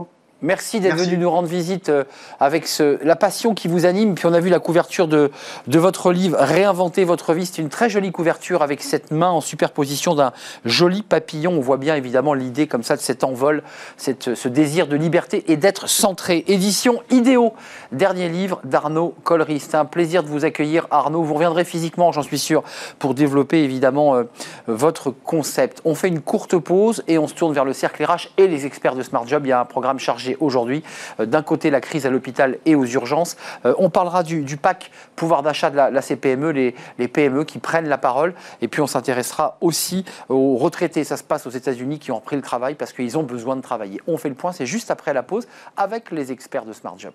[0.43, 2.05] Merci d'être venu nous rendre visite euh,
[2.39, 2.67] avec
[3.03, 4.15] la passion qui vous anime.
[4.15, 5.31] Puis on a vu la couverture de,
[5.67, 7.45] votre livre Réinventer votre vie.
[7.45, 10.33] C'est une très jolie couverture avec cette main en superposition d'un
[10.65, 11.53] joli papillon.
[11.53, 13.63] On voit bien évidemment l'idée comme ça de cet envol,
[13.99, 16.45] ce désir de liberté et d'être centré.
[16.49, 17.53] Édition Idéo,
[17.93, 19.61] dernier livre d'Arnaud Collery.
[19.61, 21.23] C'est un plaisir de vous accueillir Arnaud.
[21.23, 22.63] Vous reviendrez physiquement, j'en suis sûr,
[22.99, 24.25] pour développer évidemment euh,
[24.69, 25.83] votre concept.
[25.85, 28.65] On fait une courte pause et on se tourne vers le cercle RH et les
[28.65, 29.45] experts de Smart Job.
[29.45, 30.83] Il y a un programme chargé aujourd'hui.
[31.19, 33.37] Euh, d'un côté, la crise à l'hôpital et aux urgences.
[33.65, 37.89] Euh, on parlera du, pack pouvoir d'achat de la, CPME, les, les, PME qui prennent
[37.89, 38.35] la parole.
[38.61, 41.05] Et puis, on s'intéressera aussi aux retraités.
[41.05, 43.63] Ça se passe aux États-Unis qui ont repris le travail parce qu'ils ont besoin de
[43.63, 44.01] travailler.
[44.07, 47.13] On fait le point, c'est juste après la pause avec les experts de Smart Job.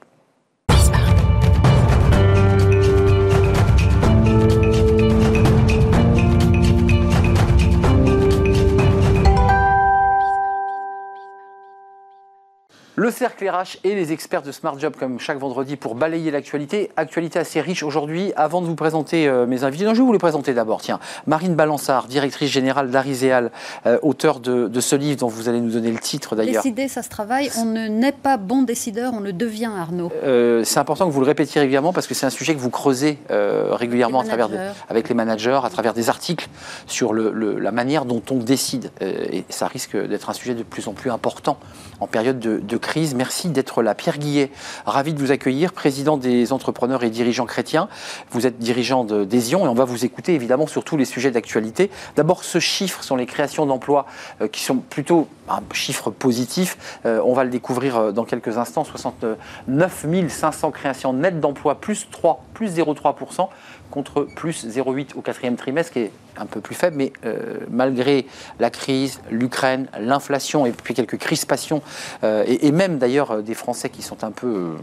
[12.98, 16.92] Le cercle RH et les experts de Smart Job comme chaque vendredi pour balayer l'actualité.
[16.96, 18.32] Actualité assez riche aujourd'hui.
[18.38, 20.80] Avant de vous présenter euh, mes invités, je vais vous les présenter d'abord.
[20.80, 23.52] Tiens, Marine Balançard, directrice générale d'Ariséal,
[23.86, 26.64] euh, auteur de, ce livre dont vous allez nous donner le titre d'ailleurs.
[26.64, 27.52] Décider, ça se travaille.
[27.58, 30.10] On ne n'est pas bon décideur, on le devient, Arnaud.
[30.24, 32.70] Euh, c'est important que vous le répétiez régulièrement parce que c'est un sujet que vous
[32.70, 34.48] creusez régulièrement à travers
[34.88, 36.48] avec les managers, à travers des articles
[36.88, 38.92] sur la manière dont on décide.
[39.02, 41.58] et ça risque d'être un sujet de plus en plus important
[42.00, 42.78] en période de, de
[43.16, 43.94] Merci d'être là.
[43.94, 44.52] Pierre Guillet,
[44.86, 47.90] ravi de vous accueillir, président des entrepreneurs et dirigeants chrétiens.
[48.32, 51.90] Vous êtes dirigeant d'Esion et on va vous écouter évidemment sur tous les sujets d'actualité.
[52.16, 54.06] D'abord, ce chiffre sur les créations d'emplois
[54.42, 57.00] euh, qui sont plutôt un chiffre positif.
[57.06, 58.84] Euh, on va le découvrir euh, dans quelques instants.
[58.84, 63.50] 69 500 créations nettes d'emplois, plus 3, plus 0,3%
[63.92, 68.26] contre plus 0,8 au quatrième trimestre, qui est un peu plus faible, mais euh, malgré
[68.60, 71.82] la crise, l'Ukraine, l'inflation et puis quelques crispations,
[72.24, 74.76] euh, et, même d'ailleurs euh, des Français qui sont un peu,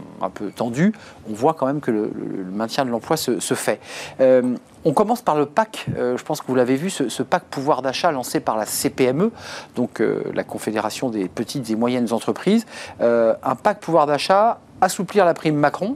[0.55, 0.93] tendus,
[1.29, 2.11] on voit quand même que le,
[2.51, 3.79] maintien de l'emploi se, fait.
[4.19, 7.81] on commence par le PAC, je pense que vous l'avez vu, ce, ce, PAC pouvoir
[7.81, 9.31] d'achat lancé par la CPME,
[9.75, 10.01] donc
[10.33, 12.65] la Confédération des petites et moyennes entreprises.
[12.99, 15.95] un PAC pouvoir d'achat, assouplir la prime Macron,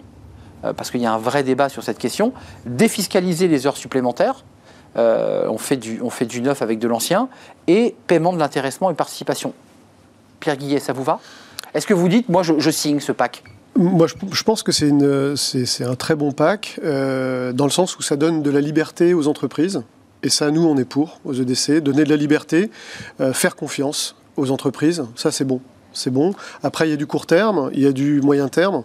[0.73, 2.33] parce qu'il y a un vrai débat sur cette question,
[2.65, 4.43] défiscaliser les heures supplémentaires,
[4.97, 7.29] euh, on, fait du, neuf avec de l'ancien,
[7.67, 9.53] et paiement de l'intéressement et participation.
[10.39, 11.19] Pierre Guillet, ça vous va?
[11.73, 13.43] Est-ce que vous dites, moi je, signe ce pack?
[13.75, 18.15] Moi, je, pense que c'est un très bon pack, euh, dans le sens où ça
[18.15, 19.83] donne de la liberté aux entreprises.
[20.23, 22.71] Et ça, nous, on est pour, aux EDC, donner de la liberté,
[23.21, 25.05] euh, faire confiance aux entreprises.
[25.15, 25.61] Ça, c'est bon.
[25.93, 26.33] C'est bon.
[26.63, 28.83] Après, il y a du court terme, il y a du moyen terme.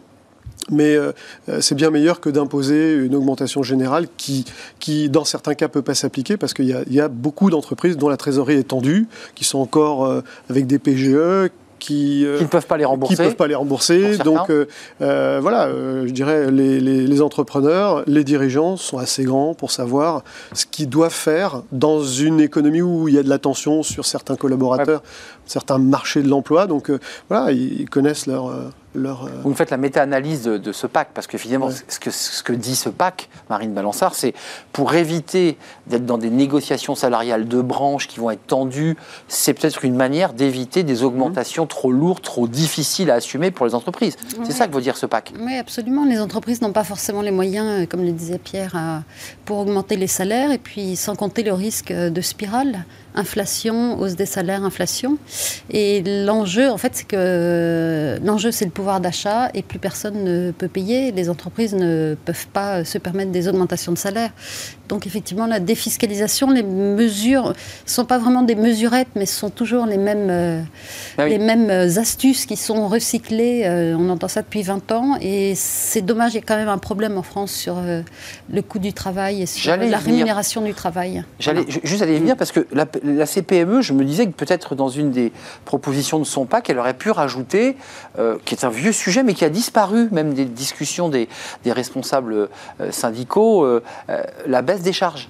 [0.71, 1.13] Mais euh,
[1.49, 4.45] euh, c'est bien meilleur que d'imposer une augmentation générale qui,
[4.79, 8.17] qui, dans certains cas, peut pas s'appliquer parce qu'il y, a beaucoup d'entreprises dont la
[8.17, 12.85] trésorerie est tendue, qui sont encore euh, avec des PGE, qui, ne peuvent pas les
[12.85, 13.17] rembourser.
[13.17, 14.17] Qui peuvent pas les rembourser.
[14.19, 14.53] Donc
[15.01, 20.23] voilà, je dirais les, les, entrepreneurs, les dirigeants sont assez grands pour savoir
[20.53, 24.07] ce qu'ils doivent faire dans une économie où il y a de la tension sur
[24.07, 25.03] certains collaborateurs,
[25.45, 26.69] certains marchés de l'emploi.
[26.69, 26.89] Donc
[27.29, 28.53] voilà, ils connaissent leur
[28.97, 32.53] euh, Vous faites la méta-analyse de, ce pacte, parce que finalement, ce, que, ce que
[32.53, 34.35] dit ce pacte, Marine Balançard, c'est
[34.73, 38.97] pour éviter d'être dans des négociations salariales de branches qui vont être tendues,
[39.29, 43.75] c'est peut-être une manière d'éviter des augmentations trop lourdes, trop difficiles à assumer pour les
[43.75, 44.17] entreprises.
[44.45, 45.33] C'est ça que veut dire ce pacte.
[45.41, 46.05] Oui, absolument.
[46.05, 49.03] Les entreprises n'ont pas forcément les moyens, euh, comme le disait Pierre,
[49.45, 54.27] pour augmenter les salaires, et puis sans compter le risque de spirale inflation, hausse des
[54.27, 55.19] salaires, inflation.
[55.71, 60.51] Et l'enjeu, en fait, c'est que l'enjeu, c'est le pouvoir d'achat et plus personne ne
[60.51, 61.13] peut payer.
[61.13, 64.31] Les entreprises ne peuvent pas se permettre des augmentations de salaire.
[64.89, 67.55] Donc effectivement, la défiscalisation, les mesures ne
[67.87, 70.61] sont pas vraiment des mesurettes, mais ce sont toujours les mêmes, euh,
[71.17, 71.31] Ah oui.
[71.31, 73.63] les mêmes euh, astuces qui sont recyclées.
[73.65, 76.69] Euh, on entend ça depuis 20 ans et c'est dommage, il y a quand même
[76.69, 79.99] un problème en France sur le coût du travail et sur la venir.
[79.99, 81.25] rémunération du travail.
[81.41, 84.33] J'allais ju- juste aller y venir parce que la, la CPME, je me disais que
[84.33, 85.33] peut-être dans une des
[85.65, 87.77] propositions de son pack, elle aurait pu rajouter,
[88.19, 91.29] euh, qui est un vieux sujet, mais qui a disparu, même des discussions des,
[91.65, 92.49] des responsables
[92.81, 93.81] euh, syndicaux, euh,
[94.47, 95.29] la baisse des charges.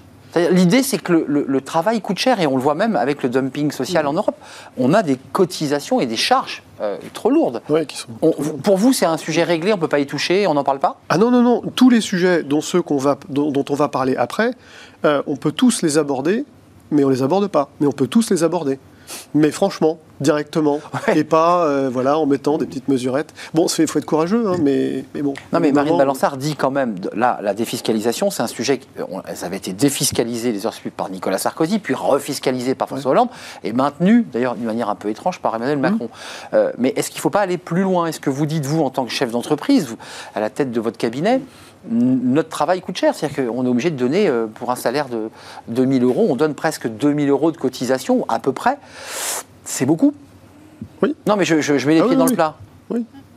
[0.50, 3.22] L'idée, c'est que le, le- le travail coûte cher, et on le voit même avec
[3.22, 4.36] le dumping social en Europe.
[4.78, 7.60] On a des cotisations et des charges euh, trop lourdes.
[7.68, 8.08] Ouais, qui sont...
[8.22, 10.64] On- pour vous, c'est un sujet réglé, on ne peut pas y toucher, on n'en
[10.64, 10.96] parle pas?
[11.10, 13.88] Ah non, non, non, tous les sujets dont, ceux qu'on va, dont, dont on va
[13.88, 14.52] parler après,
[15.04, 16.46] euh, on peut tous les aborder,
[16.92, 17.70] mais on les aborde pas.
[17.80, 18.78] Mais on peut tous les aborder.
[19.34, 21.18] Mais franchement, directement, Ouais.
[21.18, 23.34] et pas euh, voilà, en mettant des petites mesurettes.
[23.52, 25.34] Bon, il faut être courageux, hein, mais, mais bon.
[25.52, 29.20] Non, mais Marine Balançard dit quand même, là, la défiscalisation, c'est un sujet, qui- on-
[29.26, 33.28] elles avaient été défiscalisées, les heures sup, par Nicolas Sarkozy, puis refiscalisées par François Hollande,
[33.64, 36.08] et maintenues, d'ailleurs, d'une manière un peu étrange, par Emmanuel Macron.
[36.54, 38.06] Euh, mais est-ce qu'il ne faut pas aller plus loin?
[38.06, 39.88] Est-ce que vous dites, vous, en tant que chef d'entreprise,
[40.34, 41.40] à la tête de votre cabinet,
[41.90, 45.30] notre travail coûte cher C'est-à-dire qu'on est obligé de donner, euh, pour un salaire de
[45.68, 48.78] 2000 euros, on donne presque 2000 euros de cotisation, à peu près.
[49.64, 50.14] C'est beaucoup
[51.02, 51.14] Oui.
[51.26, 52.30] Non, mais je, je- je mets les Ah pieds oui, dans oui.
[52.30, 52.56] le plat.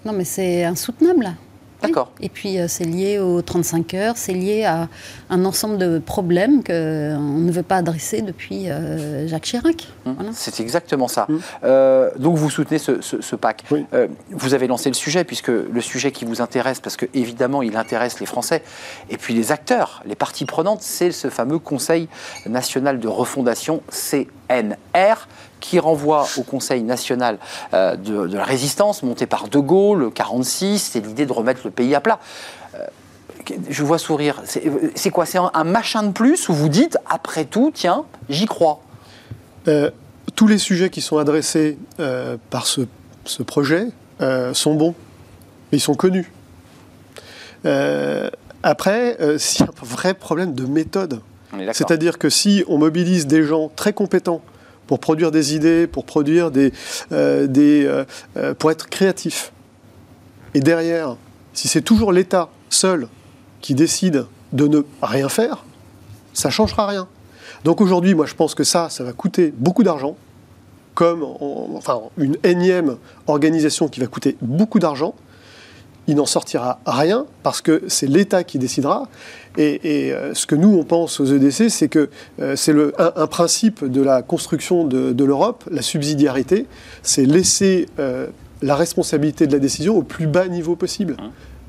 [0.05, 1.33] Non, mais c'est insoutenable.
[1.83, 1.89] Oui.
[1.89, 2.11] D'accord.
[2.21, 4.87] Et puis euh, c'est lié aux 35 heures, c'est lié à
[5.29, 9.87] un ensemble de problèmes qu'on ne veut pas adresser depuis euh, Jacques Chirac.
[10.05, 10.31] Hum, Voilà.
[10.33, 11.25] C'est exactement ça.
[11.29, 11.41] Hum.
[11.63, 13.65] Euh, donc vous soutenez ce, ce- ce pacte.
[13.71, 13.85] Oui.
[13.93, 17.61] Euh, vous avez lancé le sujet, puisque le sujet qui vous intéresse, parce que évidemment
[17.61, 18.63] il intéresse les Français,
[19.09, 22.07] et puis les acteurs, les parties prenantes, c'est ce fameux Conseil
[22.45, 25.27] national de refondation, CNR,
[25.69, 27.37] qui renvoie au Conseil national
[27.73, 31.61] euh, de, de la résistance, monté par De Gaulle, le 46, c'est l'idée de remettre
[31.65, 32.19] le pays à plat.
[32.75, 32.85] Euh,
[33.69, 34.41] Je vois sourire.
[34.45, 34.63] C'est
[34.95, 35.25] c'est quoi?
[35.25, 38.79] C'est un, un machin de plus où vous dites, après tout, tiens, j'y crois?
[39.67, 39.89] Euh,
[40.35, 42.81] tous les sujets qui sont adressés euh, par ce,
[43.25, 43.87] ce projet
[44.21, 44.93] euh, sont bons.
[45.71, 46.31] Ils sont connus.
[47.65, 48.29] Euh,
[48.61, 51.21] après, euh, a un vrai problème de méthode,
[51.73, 54.41] c'est-à-dire que si on mobilise des gens très compétents
[54.87, 56.71] pour produire des idées, pour produire des,
[57.11, 58.05] euh, euh,
[58.37, 59.51] euh, pour être créatifs,
[60.53, 61.17] et derrière,
[61.53, 63.07] si c'est toujours l'État seul
[63.61, 65.65] qui décide de ne rien faire,
[66.33, 67.07] ça changera rien.
[67.63, 70.15] Donc aujourd'hui, moi, je pense que ça, ça va coûter beaucoup d'argent,
[70.93, 75.15] comme en- enfin une énième organisation qui va coûter beaucoup d'argent.
[76.07, 79.07] Il n'en sortira rien parce que c'est l'État qui décidera.
[79.57, 82.09] Et, et, euh, ce que nous, on pense aux EDC, c'est que
[82.41, 86.67] euh, c'est un, un principe de la construction de, de l'Europe, la subsidiarité,
[87.03, 88.27] c'est laisser euh,
[88.61, 91.15] la responsabilité de la décision au plus bas niveau possible.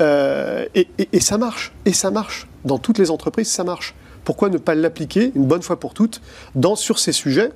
[0.02, 2.46] Euh, et, et- et ça marche, et ça marche.
[2.64, 3.94] Dans toutes les entreprises, ça marche.
[4.24, 6.20] Pourquoi ne pas l'appliquer une bonne fois pour toutes
[6.54, 7.52] dans, sur ces sujets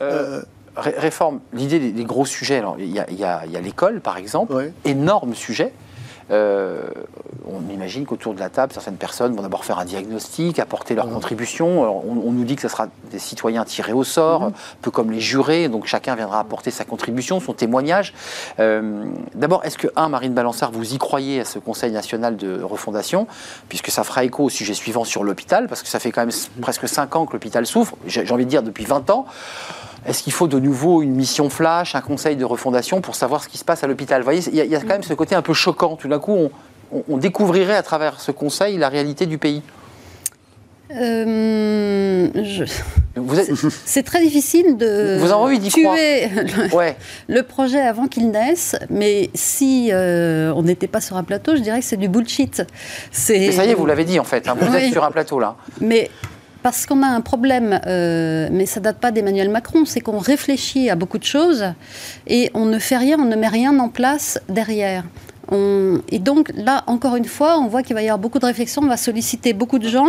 [0.00, 0.40] Euh,
[0.76, 2.56] ré- réforme, l'idée des, des gros sujets.
[2.58, 4.72] Alors, il y a, il y l'école, par exemple, Ouais.
[4.84, 5.72] énorme sujet.
[6.30, 6.88] Euh,
[7.48, 11.06] on imagine qu'autour de la table, certaines personnes vont d'abord faire un diagnostic, apporter leur
[11.06, 11.14] Mhm.
[11.14, 11.82] contribution.
[11.82, 14.90] Alors, on, on nous dit que ce sera des citoyens tirés au sort, un peu
[14.90, 18.12] comme les jurés, donc chacun viendra apporter sa contribution, son témoignage.
[18.58, 22.60] Euh, d'abord, est-ce que, un, Marine Balançard, vous y croyez à ce Conseil national de
[22.62, 23.26] refondation,
[23.68, 26.34] puisque ça fera écho au sujet suivant sur l'hôpital, parce que ça fait quand même
[26.60, 29.26] presque 5 ans que l'hôpital souffre, j'ai envie de dire depuis 20 ans.
[30.06, 33.48] Est-ce qu'il faut de nouveau une mission flash, un conseil de refondation pour savoir ce
[33.48, 34.20] qui se passe à l'hôpital?
[34.20, 35.96] Vous voyez, il y, a- il y a quand même ce côté un peu choquant.
[35.96, 36.50] Tout d'un coup, on,
[36.92, 39.62] on- on découvrirait à travers ce conseil la réalité du pays.
[40.94, 42.64] Euh, je-
[43.16, 43.50] Vous êtes...
[43.84, 46.96] C'est très difficile de Vous avez envie tuer le, Ouais,
[47.28, 51.60] le projet avant qu'il naisse, mais si euh, on n'était pas sur un plateau, je
[51.62, 52.62] dirais que c'est du bullshit.
[53.10, 54.46] C'est- mais ça y est, vous l'avez dit en fait.
[54.48, 54.76] hein, vous Oui.
[54.84, 55.56] êtes sur un plateau là.
[55.80, 56.08] Mais
[56.66, 60.90] parce qu'on a un problème, euh, mais ça date pas d'Emmanuel Macron, c'est qu'on réfléchit
[60.90, 61.64] à beaucoup de choses
[62.26, 65.04] et on ne fait rien, on ne met rien en place derrière.
[65.52, 68.46] On- et donc là, encore une fois, on voit qu'il va y avoir beaucoup de
[68.46, 70.08] réflexions, on va solliciter beaucoup de gens,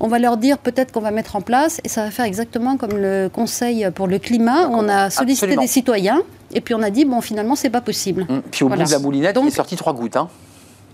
[0.00, 2.76] on va leur dire peut-être qu'on va mettre en place, et ça va faire exactement
[2.76, 5.62] comme le Conseil pour le climat, où on a sollicité Absolument.
[5.62, 8.26] des citoyens, et puis on a dit, bon, finalement, c'est pas possible.
[8.28, 8.82] Hum, Puis au Voilà.
[8.82, 10.16] bout de la moulinette, Donc- il est sorti trois gouttes.
[10.16, 10.28] hein.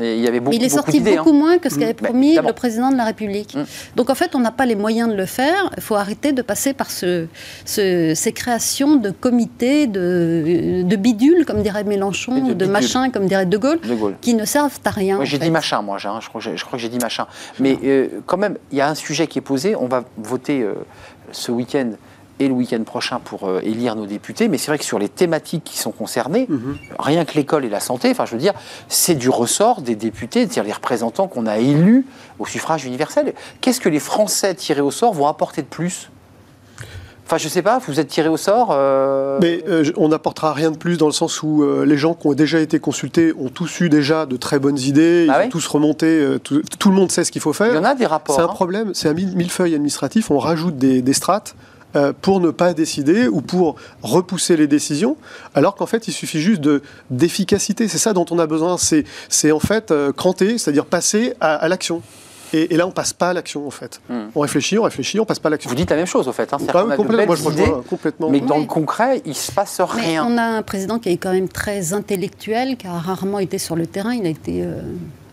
[0.00, 1.32] Et il y avait beaucoup, Mais il est beaucoup sorti beaucoup hein.
[1.34, 3.54] moins que ce qu'avait Bah, promis le président de la République.
[3.54, 3.64] Mm.
[3.96, 5.70] Donc en fait, on n'a pas les moyens de le faire.
[5.76, 7.26] Il faut arrêter de passer par ce,
[7.64, 13.26] ce- ces créations de comités, de, de bidules, comme dirait Mélenchon, Et de machins, comme
[13.26, 14.14] dirait De Gaulle, De Gaulle.
[14.20, 15.18] qui ne servent à rien.
[15.18, 15.98] Ouais, j'ai dit machin, moi.
[16.04, 17.26] hein, je, crois que j'ai- je crois que j'ai dit machin.
[17.58, 19.76] Mais euh, quand même, il y a un sujet qui est posé.
[19.76, 20.74] On va voter euh,
[21.32, 21.90] ce week-end
[22.40, 24.48] et le week-end prochain pour euh, élire nos députés.
[24.48, 26.76] Mais c'est vrai que sur les thématiques qui sont concernées, Mhm.
[26.98, 28.54] rien que l'école et la santé, enfin je veux dire,
[28.88, 32.06] c'est du ressort des députés, c'est-à-dire les représentants qu'on a élus
[32.38, 33.34] au suffrage universel.
[33.60, 36.10] Qu'est-ce que les Français tirés au sort vont apporter de plus?
[37.26, 38.70] Enfin, je sais pas, vous êtes tirés au sort.
[38.72, 42.14] euh, Mais euh, on n'apportera rien de plus dans le sens où euh, les gens
[42.14, 45.42] qui ont déjà été consultés ont tous eu déjà de très bonnes idées, ils Ah
[45.44, 47.80] ont tous remonté, tout, tout le monde sait ce qu'il faut il y faire.
[47.80, 48.34] en a des rapports.
[48.34, 48.48] C'est un hein.
[48.48, 51.54] problème, c'est un mille- millefeuille administratif, on rajoute des, des strates
[51.96, 55.16] euh, pour ne pas décider ou pour repousser les décisions,
[55.54, 59.04] alors qu'en fait il suffit juste de- d'efficacité, c'est ça dont on a besoin, c'est
[59.28, 62.02] c'est en fait euh, cranter, c'est-à-dire passer à, à l'action.
[62.52, 64.00] Et, et là on passe pas à l'action en fait.
[64.08, 64.24] Hmm.
[64.34, 65.70] On réfléchit, on réfléchit, on passe pas à l'action.
[65.70, 66.52] Vous dites la même chose, au fait.
[66.52, 66.56] Hein.
[66.72, 68.28] Bah oui, complètement, moi je idées, rejoins complètement.
[68.28, 70.26] mais dans le concret, il se passe Mais rien.
[70.28, 73.76] on a un président qui est quand même très intellectuel, qui a rarement été sur
[73.76, 74.14] le terrain.
[74.14, 74.80] Il a été, euh,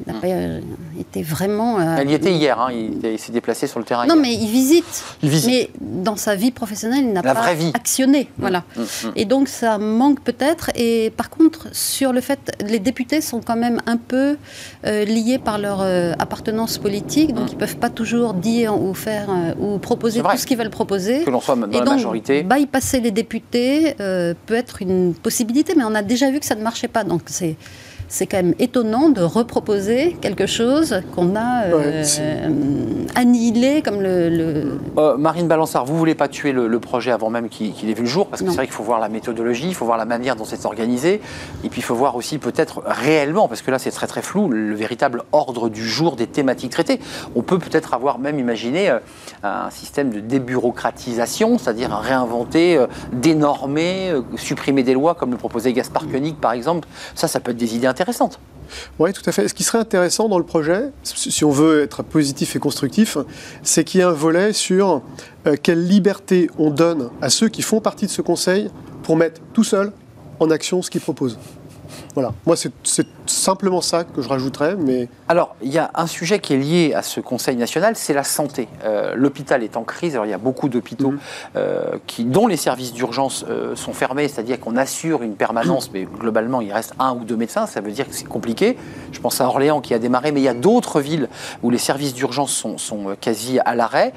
[0.05, 0.59] il n'a pas euh,
[0.99, 1.79] été vraiment.
[1.79, 4.05] euh, Elle y était hier, hein, il, il s'est déplacé sur le terrain.
[4.05, 4.21] Non, hier.
[4.21, 5.03] mais il visite.
[5.23, 5.49] Il visite.
[5.49, 7.71] Mais dans sa vie professionnelle, il n'a pas vraie vie.
[7.73, 8.29] actionné.
[8.37, 8.63] Voilà.
[8.77, 9.11] Hum, hum.
[9.15, 10.69] Et donc ça manque peut-être.
[10.75, 14.37] Et par contre, sur le fait, les députés sont quand même un peu
[14.85, 19.29] euh, liés par leur euh, appartenance politique, donc ils peuvent pas toujours dire ou faire
[19.59, 21.23] ou proposer tout ce qu'ils veulent proposer.
[21.23, 22.43] Que l'on soit dans Et la donc, majorité.
[22.43, 26.61] bypasser les députés peut être une possibilité, mais on a déjà vu que ça ne
[26.63, 27.03] marchait pas.
[27.03, 27.55] Donc c'est
[28.07, 32.03] c'est quand même étonnant de reproposer quelque chose qu'on a euh, Ouais,
[33.15, 37.29] annihilé comme le, le- Euh, Marine Balançard, vous voulez pas tuer le, le projet avant
[37.29, 38.51] même qu'il qu'il ait vu le jour, parce que Non.
[38.51, 41.21] c'est vrai qu'il faut voir la méthodologie, il faut voir la manière dont c'est organisé,
[41.63, 44.47] et puis il faut voir aussi peut-être réellement, parce que là c'est très très flou,
[44.49, 46.99] le véritable ordre du jour des thématiques traitées.
[47.35, 48.99] On peut peut-être avoir même imaginé euh,
[49.43, 56.35] un système de débureaucratisation, c'est-à-dire réinventer, dénormer, supprimer des lois, comme le proposait Gaspard Koenig
[56.35, 56.87] par exemple.
[57.15, 57.87] Ça, ça peut être des idées
[58.99, 59.47] Oui, tout à fait.
[59.47, 63.17] Ce qui serait intéressant dans le projet, si si on veut être positif et constructif,
[63.63, 65.01] c'est qu'il y ait un volet sur
[65.45, 68.69] euh, quelle liberté on donne à ceux qui font partie de ce conseil
[69.03, 69.91] pour mettre tout seul
[70.39, 71.37] en action ce qu'ils proposent.
[72.17, 72.33] Voilà.
[72.47, 76.55] Moi, c'est simplement ça que je rajouterais, mais Alors, il y a un sujet qui
[76.55, 78.67] est lié à ce Conseil national, c'est la santé.
[78.83, 80.15] Euh, L'hôpital est en crise.
[80.15, 81.19] Alors, il y a beaucoup d'hôpitaux Mhm.
[81.57, 86.05] euh, qui, dont les services d'urgence euh, sont fermés, c'est-à-dire qu'on assure une permanence, mais
[86.05, 87.67] globalement, il reste un ou deux médecins.
[87.67, 88.77] Ça veut dire que c'est compliqué.
[89.11, 91.29] Je pense à Orléans qui a démarré, mais il y a d'autres villes
[91.61, 94.11] où les services d'urgence sont, sont, quasi à l'arrêt.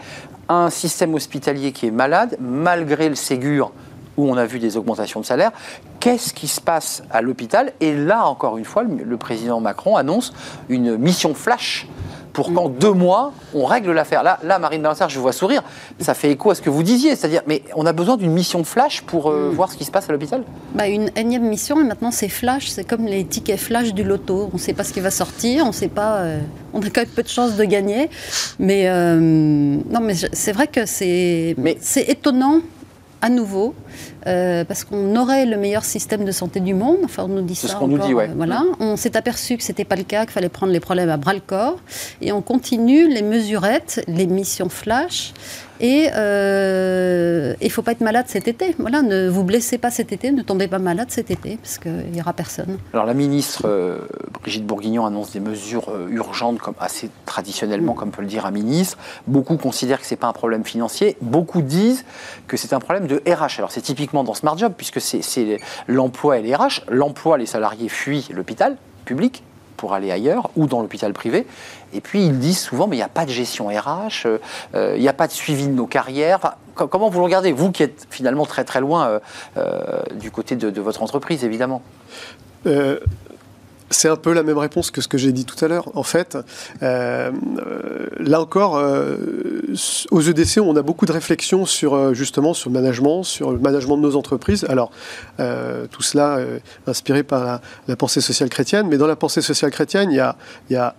[0.49, 3.73] Un système hospitalier qui est malade, malgré le Ségur
[4.21, 5.53] où on a vu des augmentations de salaire.
[5.99, 7.73] Qu'est-ce qui se passe à l'hôpital?
[7.81, 10.33] Et là, encore une fois, le, président Macron annonce
[10.69, 11.87] une mission flash
[12.33, 14.23] pour qu'en deux mois, on règle l'affaire.
[14.23, 15.63] Là, là, Marine Balançard, je vous vois sourire.
[15.99, 17.17] Ça fait écho à ce que vous disiez.
[17.17, 20.09] C'est-à-dire, mais on a besoin d'une mission flash pour euh, voir ce qui se passe
[20.09, 20.45] à l'hôpital?
[20.75, 21.81] Bah, une énième mission.
[21.81, 22.69] Et maintenant, c'est flash.
[22.69, 24.49] C'est comme les tickets flash du loto.
[24.53, 25.67] On ne sait pas ce qui va sortir.
[25.67, 26.19] On sait pas.
[26.19, 26.41] euh,
[26.73, 28.09] on a quand même peu de chances de gagner.
[28.59, 31.57] Mais euh, non, mais c'est vrai que c'est
[32.07, 32.61] étonnant
[33.23, 33.75] à nouveau,
[34.27, 36.99] euh, parce qu'on aurait le meilleur système de santé du monde.
[37.05, 37.75] Enfin, on nous dit C'est ça.
[37.75, 38.29] ce qu'on nous dit, ouais.
[38.29, 38.63] euh, voilà.
[38.79, 41.35] On s'est aperçu que c'était pas le cas, qu'il fallait prendre les problèmes à bras
[41.35, 41.79] le corps,
[42.21, 45.33] et on continue les mesurettes, les missions flash.
[45.81, 48.75] Et euh, il faut pas être malade cet été.
[48.79, 52.15] Voilà, ne vous blessez pas cet été, ne tombez pas malade cet été, parce qu'il
[52.15, 52.79] y aura personne.
[52.93, 58.11] Alors la ministre euh, Brigitte Bourguignon annonce des mesures euh, urgentes, comme assez traditionnellement, comme
[58.11, 58.99] peut le dire un ministre.
[59.27, 61.17] Beaucoup considèrent que c'est pas un problème financier.
[61.23, 62.05] Beaucoup disent
[62.47, 63.59] que c'est un problème de RH.
[63.59, 66.83] Alors c'est typiquement dans Smart Job, puisque c'est l'emploi et les RH.
[66.91, 69.43] L'emploi, les salariés fuient l'hôpital public
[69.81, 71.47] pour aller ailleurs ou dans l'hôpital privé.
[71.95, 74.27] Et puis ils disent souvent, mais il n'y a pas de gestion RH,
[74.75, 76.57] euh, il n'y a pas de suivi de nos carrières.
[76.75, 79.19] Comment vous le regardez, vous qui êtes finalement très très loin euh,
[79.57, 81.81] euh, du côté de, votre entreprise, évidemment?
[83.91, 85.91] C'est un peu la même réponse que ce que j'ai dit tout à l'heure.
[85.97, 86.37] En fait,
[86.83, 89.17] euh, euh, là encore, euh,
[90.11, 93.59] aux EDC, on a beaucoup de réflexions sur euh, justement sur le management, sur le
[93.59, 94.65] management de nos entreprises.
[94.69, 94.91] Alors,
[95.41, 96.39] euh, tout cela
[96.87, 100.21] inspiré par la, la pensée sociale chrétienne, mais dans la pensée sociale chrétienne, il y
[100.21, 100.37] a,
[100.69, 100.95] il y a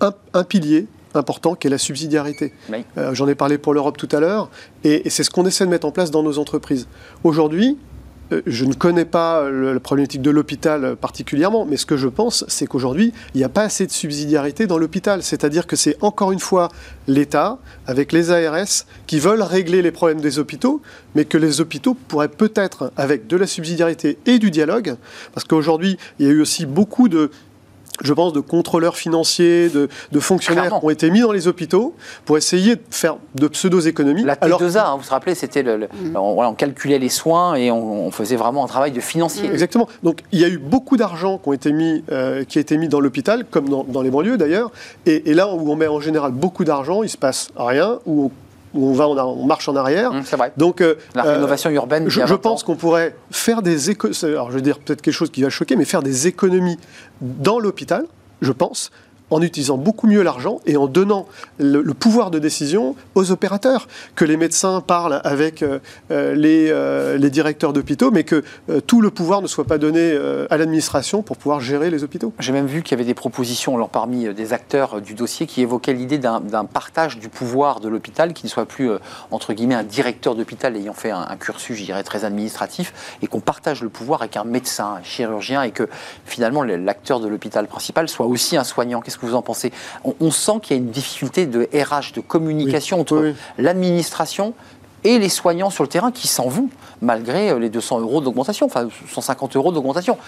[0.00, 2.52] un, un pilier important qui est la subsidiarité.
[2.70, 2.84] Oui.
[2.96, 4.50] Euh, J'en ai parlé pour l'Europe tout à l'heure,
[4.84, 6.86] et, et c'est ce qu'on essaie de mettre en place dans nos entreprises.
[7.24, 7.76] Aujourd'hui,
[8.46, 12.44] je ne connais pas la problématique de l'hôpital euh, particulièrement, mais ce que je pense,
[12.48, 15.22] c'est qu'aujourd'hui, il n'y a pas assez de subsidiarité dans l'hôpital.
[15.22, 16.68] C'est-à-dire que c'est encore une fois
[17.06, 20.82] l'État, avec les ARS, qui veulent régler les problèmes des hôpitaux,
[21.14, 24.96] mais que les hôpitaux pourraient peut-être, avec de la subsidiarité et du dialogue,
[25.32, 27.30] parce qu'aujourd'hui, il y a eu aussi beaucoup de
[28.02, 30.80] je pense, de contrôleurs financiers, de, de fonctionnaires Clairement.
[30.80, 34.24] qui ont été mis dans les hôpitaux pour essayer de faire de pseudo-économies.
[34.24, 37.70] La T2A, alors- hein, vous vous rappelez, c'était le, le- on, calculait les soins et
[37.70, 39.48] on, on faisait vraiment un travail de financier.
[39.50, 39.88] Exactement.
[40.02, 42.76] Donc il y a eu beaucoup d'argent qui, ont été mis, euh, qui a été
[42.76, 44.70] mis dans l'hôpital, comme dans, dans les banlieues d'ailleurs.
[45.06, 48.30] Et, et là où on met en général beaucoup d'argent, il se passe rien, ou
[48.74, 50.12] où on, va, on, marche en arrière.
[50.12, 50.52] Mmh, c'est vrai.
[50.56, 50.82] Donc,
[51.14, 52.08] la rénovation urbaine.
[52.08, 54.18] Je, je pense qu'on pourrait faire des économies.
[54.22, 56.78] Alors, je veux dire peut-être quelque chose qui va choquer, mais faire des économies
[57.20, 58.04] dans l'hôpital,
[58.40, 58.90] je pense,
[59.30, 61.26] en utilisant beaucoup mieux l'argent et en donnant
[61.58, 63.88] le, pouvoir de décision aux opérateurs.
[64.14, 65.78] Que les médecins parlent avec euh,
[66.10, 68.42] euh, les, euh, les, directeurs d'hôpitaux, mais que
[68.86, 70.16] tout le pouvoir ne soit pas donné
[70.50, 72.32] à l'administration pour pouvoir gérer les hôpitaux.
[72.38, 75.60] J'ai même vu qu'il y avait des propositions alors, parmi des acteurs du dossier qui
[75.60, 78.90] évoquaient l'idée d'un partage du pouvoir de l'hôpital, qui ne soit plus,
[79.30, 83.40] entre guillemets, un directeur d'hôpital ayant fait un, cursus, je dirais, très administratif, et qu'on
[83.40, 85.88] partage le pouvoir avec un médecin, un chirurgien, et que
[86.24, 89.00] finalement l'acteur de l'hôpital principal soit aussi un soignant.
[89.18, 89.72] Qu'est-ce que vous en pensez
[90.20, 94.54] on, sent qu'il y a une difficulté de RH, de communication entre l'administration
[95.04, 96.68] et les soignants sur le terrain qui s'en vont,
[97.00, 100.18] malgré euh, les 200 euros d'augmentation, enfin 150 euros d'augmentation.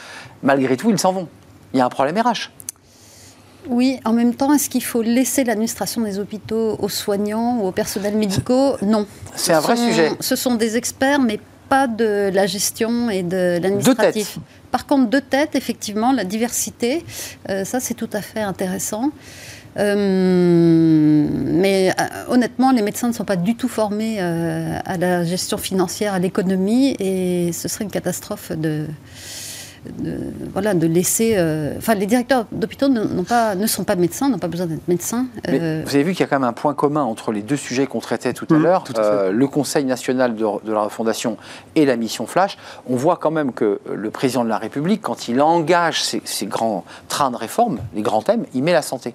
[0.42, 1.28] Malgré tout, ils s'en vont.
[1.72, 2.50] Il y a un problème RH.
[3.68, 7.72] Oui, en même temps, est-ce qu'il faut laisser l'administration des hôpitaux aux soignants ou aux
[7.72, 8.76] personnels médicaux?
[8.82, 9.06] Non.
[9.34, 10.12] C'est un vrai sujet.
[10.20, 14.38] Ce sont des experts, mais pas de la gestion et de l'administratif.
[14.70, 17.04] Par contre, deux têtes, effectivement, la diversité,
[17.48, 19.10] euh, ça c'est tout à fait intéressant.
[19.78, 25.58] Euh, mais euh, honnêtement, les médecins ne sont pas du tout formés à la gestion
[25.58, 28.86] financière, à l'économie, et ce serait une catastrophe de,
[29.98, 31.34] de, voilà, de laisser.
[31.36, 32.88] Euh, enfin, les directeurs d'hôpitaux
[33.26, 35.26] pas, ne sont pas médecins, n'ont pas besoin d'être médecins.
[35.48, 35.82] Euh.
[35.84, 37.86] vous avez vu qu'il y a quand même un point commun entre les deux sujets
[37.86, 41.36] qu'on traitait tout à mmh, l'heure, euh, le Conseil national de, la refondation
[41.74, 42.58] et la mission Flash.
[42.88, 46.84] On voit quand même que le président de la République, quand il engage ces, grands
[47.08, 49.14] trains de réforme, les grands thèmes, il met la santé.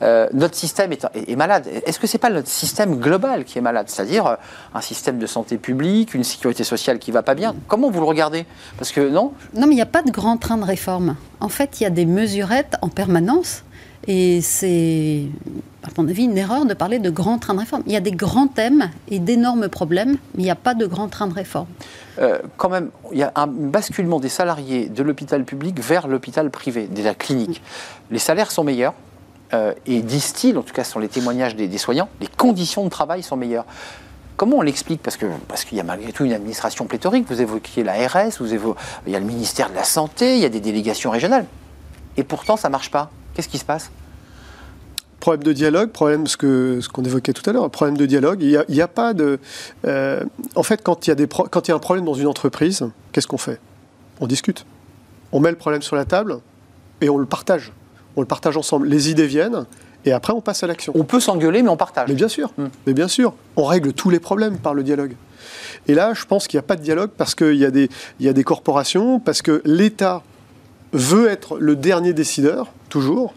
[0.00, 1.66] notre système est, est, malade.
[1.86, 3.86] Est-ce que c'est pas notre système global qui est malade?
[3.88, 4.36] C'est-à-dire
[4.74, 7.54] un système de santé publique, une sécurité sociale qui va pas bien?
[7.68, 8.46] Comment vous le regardez?
[8.78, 11.16] Parce que non Non, mais il n'y a pas de grand train de réforme.
[11.40, 13.64] En fait, il y a des mesurettes en permanence.
[14.08, 15.26] Et c'est,
[15.84, 17.82] à mon avis, une erreur de parler de grand train de réforme.
[17.86, 20.86] Il y a des grands thèmes et d'énormes problèmes, mais il n'y a pas de
[20.86, 21.68] grand train de réforme.
[22.18, 26.50] Euh, quand même, il y a un basculement des salariés de l'hôpital public vers l'hôpital
[26.50, 27.62] privé, de la clinique.
[28.10, 28.94] Les salaires sont meilleurs.
[29.54, 32.84] Euh, et disent-ils, en tout cas, ce sont les témoignages des, des soignants, les conditions
[32.84, 33.66] de travail sont meilleures.
[34.42, 37.28] Comment on l'explique Parce qu'il y a malgré tout une administration pléthorique.
[37.28, 40.48] Vous évoquiez la RS, il y a le ministère de la Santé, il y a
[40.48, 41.46] des délégations régionales.
[42.16, 43.12] Et pourtant, ça ne marche pas.
[43.34, 43.92] Qu'est-ce qui se passe
[45.20, 48.42] problème de dialogue, problème ce que ce qu'on évoquait tout à l'heure, problème de dialogue.
[48.42, 49.38] Il n'y a, pas de.
[49.84, 50.24] Euh,
[50.56, 53.60] en fait, quand il y a un problème dans une entreprise, qu'est-ce qu'on fait?
[54.18, 54.66] On discute.
[55.30, 56.40] On met le problème sur la table
[57.00, 57.70] et on le partage.
[58.16, 58.88] On le partage ensemble.
[58.88, 59.66] Les idées viennent
[60.04, 60.92] et après, on passe à l'action.
[60.96, 62.08] On peut s'engueuler, mais on partage.
[62.08, 62.68] Mais bien sûr, hmm.
[62.86, 65.14] mais bien sûr, on règle tous les problèmes par le dialogue.
[65.86, 67.88] Et là, je pense qu'il n'y a pas de dialogue parce qu'il y, a des,
[68.20, 70.22] il y a des corporations, parce que l'État
[70.92, 73.34] veut être le dernier décideur, toujours.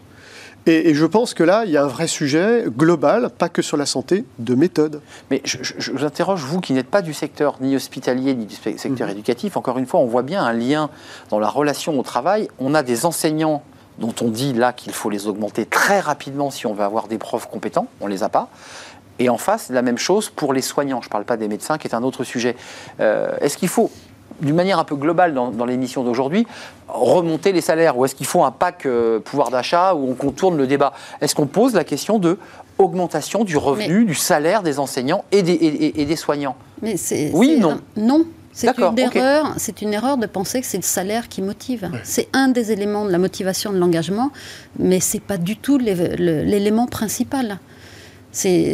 [0.68, 3.76] Et, je pense que là, il y a un vrai sujet global, pas que sur
[3.76, 5.00] la santé, de méthode.
[5.30, 9.06] Mais je, vous interroge, vous qui n'êtes pas du secteur ni hospitalier ni du secteur
[9.06, 9.12] hmm.
[9.12, 10.90] éducatif, encore une fois, on voit bien un lien
[11.30, 12.48] dans la relation au travail.
[12.58, 13.62] On a des enseignants
[13.98, 17.18] dont on dit là qu'il faut les augmenter très rapidement si on veut avoir des
[17.18, 18.48] profs compétents, on ne les a pas.
[19.18, 21.00] Et en face, la même chose pour les soignants.
[21.00, 22.56] Je ne parle pas des médecins, qui est un autre sujet.
[23.00, 23.90] Euh, est-ce qu'il faut,
[24.40, 26.46] d'une manière un peu globale dans, l'émission d'aujourd'hui,
[26.88, 27.96] remonter les salaires?
[27.96, 30.92] Ou est-ce qu'il faut un pack euh, pouvoir d'achat où on contourne le débat?
[31.20, 32.38] Est-ce qu'on pose la question de
[32.78, 36.56] augmentation du revenu, du salaire des enseignants et des, et, des soignants?
[36.82, 38.26] Mais c'est, Oui, non Non,
[38.56, 41.90] c'est une, erreur, c'est une erreur de penser que c'est le salaire qui motive.
[42.04, 44.30] C'est un des éléments de la motivation de l'engagement,
[44.78, 47.58] mais ce n'est pas du tout l'élément principal.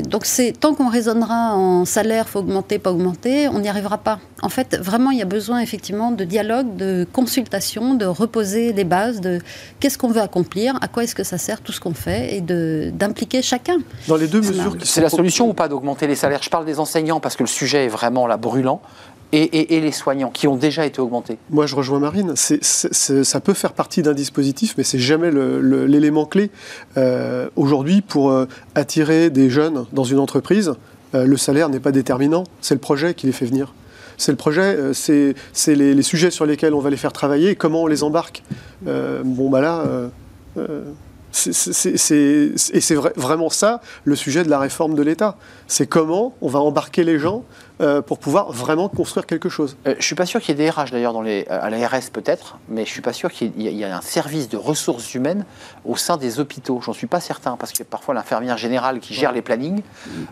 [0.07, 0.27] Donc
[0.61, 4.19] tant qu'on raisonnera en salaire, faut augmenter, pas augmenter, on n'y arrivera pas.
[4.41, 8.85] En fait, vraiment, il y a besoin effectivement de dialogue, de consultation, de reposer les
[8.85, 9.41] bases de
[9.79, 12.41] qu'est-ce qu'on veut accomplir, à quoi est-ce que ça sert tout ce qu'on fait et
[12.41, 13.79] d'impliquer chacun.
[14.09, 16.43] Dans les deux mesures, c'est la solution ou pas d'augmenter les salaires?
[16.43, 18.81] Je parle des enseignants parce que le sujet est vraiment là brûlant
[19.33, 22.35] et, les soignants qui ont déjà été augmentés Moi, je rejoins Marine.
[22.37, 26.51] ça peut faire partie d'un dispositif, mais c'est jamais l'élément clé.
[26.97, 30.75] Euh, aujourd'hui, pour euh, attirer des jeunes dans une entreprise,
[31.15, 32.45] euh, le salaire n'est pas déterminant.
[32.61, 33.75] C'est le projet qui les fait venir.
[34.19, 35.35] C'est le projet, c'est
[35.67, 38.45] les, sujets sur lesquels on va les faire travailler comment on les embarque.
[38.85, 39.85] bon, bah là
[41.33, 45.37] et c'est vraiment ça le sujet de la réforme de l'État.
[45.67, 47.45] C'est comment on va embarquer les gens
[47.81, 49.77] euh, pour pouvoir vraiment construire quelque chose.
[49.87, 51.17] Euh, je ne suis pas sûr qu'il y ait des RH d'ailleurs
[51.49, 54.49] à la RS peut-être, mais je ne suis pas sûr qu'il y, ait un service
[54.49, 55.45] de ressources humaines
[55.85, 56.81] au sein des hôpitaux.
[56.85, 59.83] J'en suis pas certain parce qu'il y a parfois l'infirmière générale qui gère les plannings.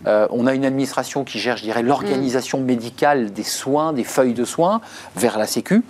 [0.06, 4.34] Euh, on a une administration qui gère, je dirais, l'organisation médicale des soins, des feuilles
[4.34, 4.80] de soins
[5.16, 5.82] vers la Sécu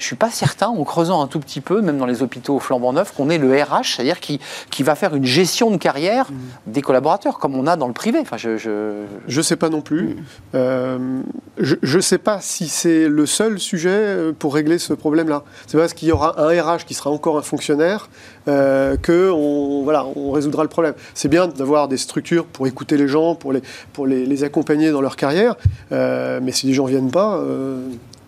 [0.00, 2.92] je suis pas certain, en creusant un tout petit peu, même dans les hôpitaux flambant
[2.94, 4.40] neufs, qu'on ait le RH, c'est-à-dire qui,
[4.70, 6.26] qui va faire une gestion de carrière
[6.66, 8.18] des collaborateurs, comme on a dans le privé.
[8.20, 9.04] Enfin, je, je...
[9.28, 10.16] Je sais pas non plus.
[10.54, 11.20] Euh,
[11.58, 15.44] je ne sais pas si c'est le seul sujet euh, pour régler ce problème-là.
[15.66, 18.08] C'est parce qu'il y aura un RH qui sera encore un fonctionnaire
[18.48, 20.94] euh, que on, voilà, on résoudra le problème.
[21.14, 24.90] C'est bien d'avoir des structures pour écouter les gens, pour les, pour les, les accompagner
[24.90, 25.56] dans leur carrière,
[25.92, 27.40] euh, mais si les gens viennent pas,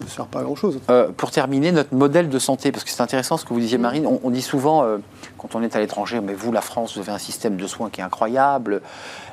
[0.05, 0.81] ne sert pas à grand-chose.
[0.91, 3.79] Euh, pour terminer, notre modèle de santé, parce que c'est intéressant ce que vous disiez,
[3.79, 4.99] Marine, on, on dit souvent, euh,
[5.39, 7.91] quand on est à l'étranger, mais vous, la France, vous avez un système de soins
[7.91, 8.83] qui est incroyable,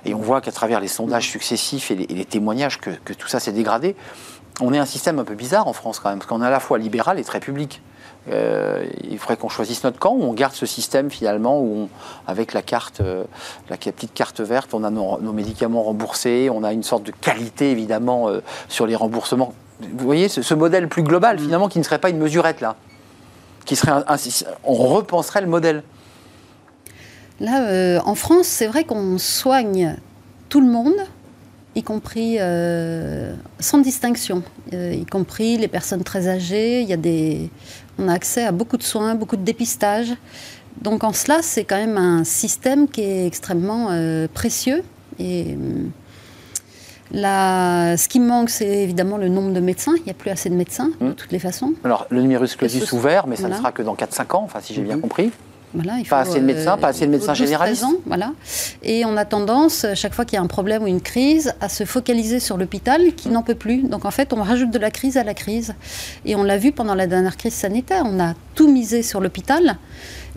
[0.05, 3.13] et on voit qu'à travers les sondages successifs et les, et les témoignages que, que
[3.13, 3.95] tout ça s'est dégradé,
[4.61, 6.49] on est un système un peu bizarre en France quand même, parce qu'on est à
[6.49, 7.81] la fois libéral et très public.
[8.29, 11.89] Euh, il faudrait qu'on choisisse notre camp, où on garde ce système finalement, où on,
[12.27, 13.23] avec la carte, euh,
[13.69, 17.11] la petite carte verte, on a nos, nos médicaments remboursés, on a une sorte de
[17.11, 19.53] qualité évidemment euh, sur les remboursements.
[19.81, 22.75] Vous voyez, ce, ce modèle plus global finalement, qui ne serait pas une mesurette là,
[23.65, 24.17] qui serait un, un-
[24.63, 25.83] on repenserait le modèle.
[27.39, 29.95] Là, euh, en France, c'est vrai qu'on soigne
[30.49, 30.95] tout le monde,
[31.75, 36.81] y compris euh, sans distinction, euh, y compris les personnes très âgées.
[36.81, 37.49] Il y a des,
[37.97, 40.13] on a accès à beaucoup de soins, beaucoup de dépistage.
[40.81, 43.89] Donc en cela, c'est quand même un système qui est extrêmement
[44.33, 44.83] précieux.
[45.19, 45.57] Et
[47.13, 49.93] ce qui manque, c'est évidemment le nombre de médecins.
[49.97, 51.13] Il n'y a plus assez de médecins, de Mm.
[51.15, 51.73] toutes les façons.
[51.83, 54.73] Alors, le numerus clausus ouvert, mais ça ne sera que dans 4-5 ans, enfin si
[54.73, 55.01] j'ai bien Mhm.
[55.01, 55.31] compris.
[55.71, 57.81] Voilà, il Pas assez de médecins, pas assez de médecins 12, généralistes.
[57.83, 58.31] 13 ans, voilà.
[58.81, 61.53] Et on a tendance, euh, chaque fois qu'il y a un problème ou une crise,
[61.61, 63.83] à se focaliser sur l'hôpital qui n'en peut plus.
[63.83, 65.75] Donc en fait, on rajoute de la crise à la crise.
[66.25, 69.77] Et on l'a vu pendant la dernière crise sanitaire, on a tout misé sur l'hôpital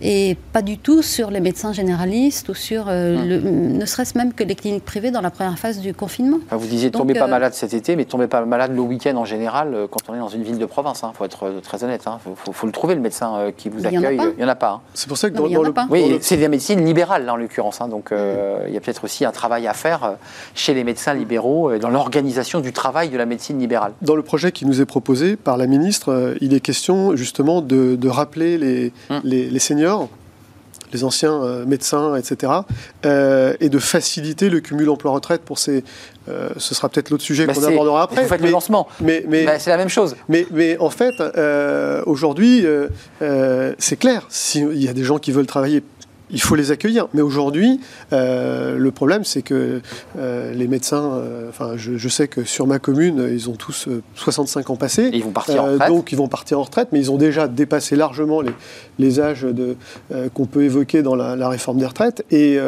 [0.01, 4.33] et pas du tout sur les médecins généralistes ou sur, euh, le- ne serait-ce même
[4.33, 6.39] que les cliniques privées dans la première phase du confinement.
[6.47, 8.81] Enfin, vous disiez Donc, tombez pas euh, malade cet été, mais tombez pas malade le
[8.81, 11.03] week-end en général euh, quand on est dans une ville de province.
[11.05, 12.03] Il faut être très honnête.
[12.07, 14.19] Il faut, faut- faut le trouver, le médecin euh, qui vous accueille.
[14.33, 14.71] Il n'y en a pas.
[14.71, 14.81] hein.
[14.95, 15.87] C'est pour ça que Non, dans, dans le, pas.
[15.91, 17.81] Oui, c'est de la médecine libérale, là, en l'occurrence.
[17.81, 17.89] hein.
[17.89, 20.17] donc, euh, il y a peut-être aussi un travail à faire
[20.55, 23.93] chez les médecins libéraux, euh, dans l'organisation du travail de la médecine libérale.
[24.03, 27.97] Dans le projet qui nous est proposé par la ministre, il est question justement de,
[27.97, 29.21] de rappeler les, Hum.
[29.25, 29.82] les, les seniors,
[30.93, 32.53] les anciens euh, médecins, etc.,
[33.07, 35.85] euh, et de faciliter le cumul emploi-retraite pour ces.
[36.29, 38.23] euh, ce sera peut-être l'autre sujet Bah, qu'on abordera après.
[38.23, 38.89] Vous faites mais, le lancement.
[39.01, 40.17] mais, mais, Bah, c'est la même chose.
[40.29, 41.15] mais, mais en fait,
[42.07, 42.67] aujourd'hui,
[43.79, 44.27] c'est clair.
[44.29, 45.83] S'il y a des gens qui veulent travailler,
[46.33, 47.09] il faut les accueillir.
[47.15, 47.81] Mais aujourd'hui,
[48.13, 49.81] euh, le problème, c'est que
[50.19, 53.89] euh, les médecins, euh, enfin, je, je sais que sur ma commune, ils ont tous
[53.89, 55.11] euh, 65 ans passés.
[55.13, 55.89] Et ils vont partir en retraite.
[55.89, 58.53] donc ils vont partir en retraite, mais ils ont déjà dépassé largement les,
[58.99, 59.47] les âges
[60.35, 62.25] qu'on peut évoquer dans la, la réforme des retraites.
[62.31, 62.59] Et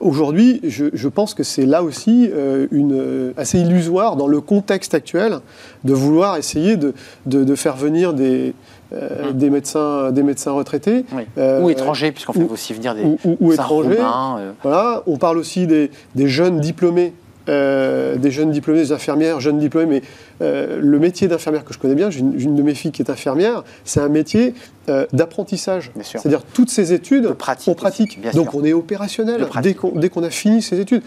[0.00, 2.30] aujourd'hui, je, je pense que c'est là aussi
[2.70, 5.40] une, assez illusoire dans le contexte actuel
[5.84, 6.94] de vouloir essayer de,
[7.26, 8.54] de, de faire venir des,
[8.92, 11.04] euh, des, médecins, des médecins retraités.
[11.12, 11.22] Oui.
[11.36, 13.98] Euh, ou étrangers, puisqu'on fait ou- aussi venir des ou, ou- étrangers.
[14.00, 17.12] Euh, Voilà, on parle aussi des, des jeunes diplômés,
[17.48, 20.02] euh, des jeunes diplômés, des infirmières, jeunes diplômés, mais
[20.42, 23.10] euh, le métier d'infirmière que je connais bien, j'ai une, de mes filles qui est
[23.10, 24.54] infirmière, c'est un métier
[24.88, 25.90] euh, d'apprentissage.
[26.02, 28.18] C'est-dire toutes ces études, De pratique on pratique.
[28.24, 28.60] aussi, Donc sûr.
[28.60, 31.02] on est opérationnel dès qu'on a fini ces études.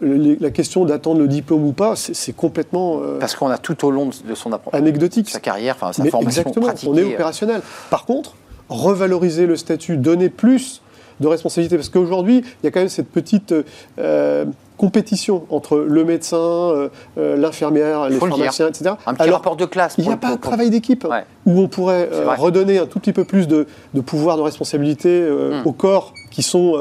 [0.00, 3.90] Le- la question d'attendre le diplôme ou pas, c'est complètement parce qu'on a tout au
[3.90, 5.30] long de, son apprentissage, anecdotique.
[5.30, 6.90] sa carrière, enfin sa Mais formation exactement, pratiquée.
[6.92, 7.60] on est opérationnel.
[7.90, 8.34] Par contre,
[8.68, 10.82] revaloriser le statut, donner plus
[11.20, 13.54] de responsabilité, parce qu'aujourd'hui, il y a quand même cette petite
[13.98, 14.44] euh,
[14.76, 18.92] compétition entre le médecin, euh, euh, l'infirmière, les le pharmaciens, etc.
[19.06, 19.94] Un petit Alors, rapport de classe.
[19.98, 21.24] il n'y a pas un travail d'équipe Ouais.
[21.46, 25.08] où on pourrait euh, redonner un tout petit peu plus de, de pouvoir, de responsabilité
[25.10, 25.66] euh, Mm.
[25.66, 26.74] aux corps qui sont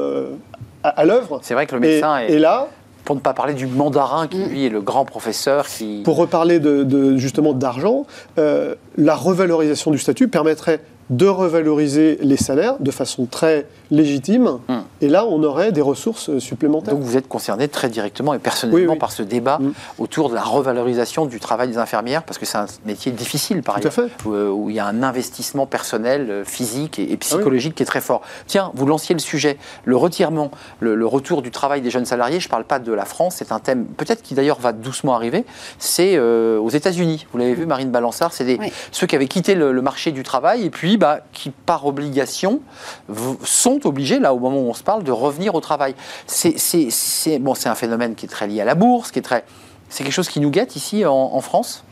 [0.83, 1.39] à, à l'œuvre.
[1.41, 2.67] C'est vrai que le Et, médecin est, et là,
[3.05, 4.49] pour ne pas parler du mandarin qui Mm.
[4.49, 6.01] lui est le grand professeur qui.
[6.03, 8.05] Pour reparler de, de- justement d'argent,
[8.39, 10.79] euh, la revalorisation du statut permettrait
[11.11, 14.59] de revaloriser les salaires de façon très légitime.
[14.67, 14.83] Hum.
[15.01, 16.93] Et là, on aurait des ressources euh, supplémentaires.
[16.93, 18.97] Donc vous êtes concerné très directement et personnellement Oui, oui.
[18.97, 19.71] par ce débat Mm.
[19.99, 23.79] autour de la revalorisation du travail des infirmières, parce que c'est un métier difficile par
[23.79, 27.13] Tout ailleurs, où, euh, où il y a un investissement personnel, euh, physique et, et
[27.13, 28.21] Ah psychologique qui est très fort.
[28.47, 32.39] Tiens, vous lanciez le sujet, le retirement, le, le retour du travail des jeunes salariés.
[32.39, 35.15] Je ne parle pas de la France, c'est un thème peut-être qui d'ailleurs va doucement
[35.15, 35.45] arriver.
[35.79, 37.27] C'est euh, aux États-Unis.
[37.31, 38.71] Vous l'avez vu, Marine Balançard, c'est Oui.
[38.91, 42.61] ceux qui avaient quitté le, le marché du travail et puis bah, qui, par obligation,
[43.09, 43.35] v-
[43.81, 45.95] sont obligés, là au moment où on se parle, de revenir au travail.
[46.27, 49.45] C'est bon, un phénomène qui est très lié à la bourse, qui est très.
[49.89, 51.83] C'est quelque chose qui nous guette ici en, France,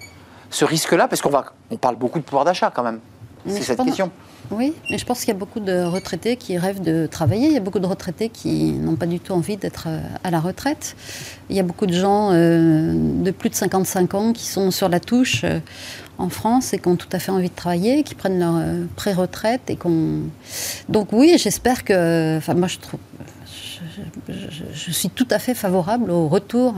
[0.49, 1.31] ce risque-là, parce qu'on
[1.69, 2.99] on parle beaucoup de pouvoir d'achat quand même.
[3.47, 4.11] C'est cette pense- question.
[4.51, 7.47] Oui, mais je pense qu'il y a beaucoup de retraités qui rêvent de travailler.
[7.47, 10.31] Il y a beaucoup de retraités qui n'ont pas du tout envie d'être euh, à
[10.31, 10.95] la retraite.
[11.49, 14.89] Il y a beaucoup de gens euh, de plus de 55 ans qui sont sur
[14.89, 15.59] la touche euh,
[16.17, 18.83] en France et qui ont tout à fait envie de travailler, qui prennent leur euh,
[18.97, 20.19] pré-retraite et qu'on.
[20.89, 22.37] Donc oui, j'espère que.
[22.37, 22.99] Enfin, moi, je trouve.
[24.29, 26.75] Je, suis tout à fait favorable au retour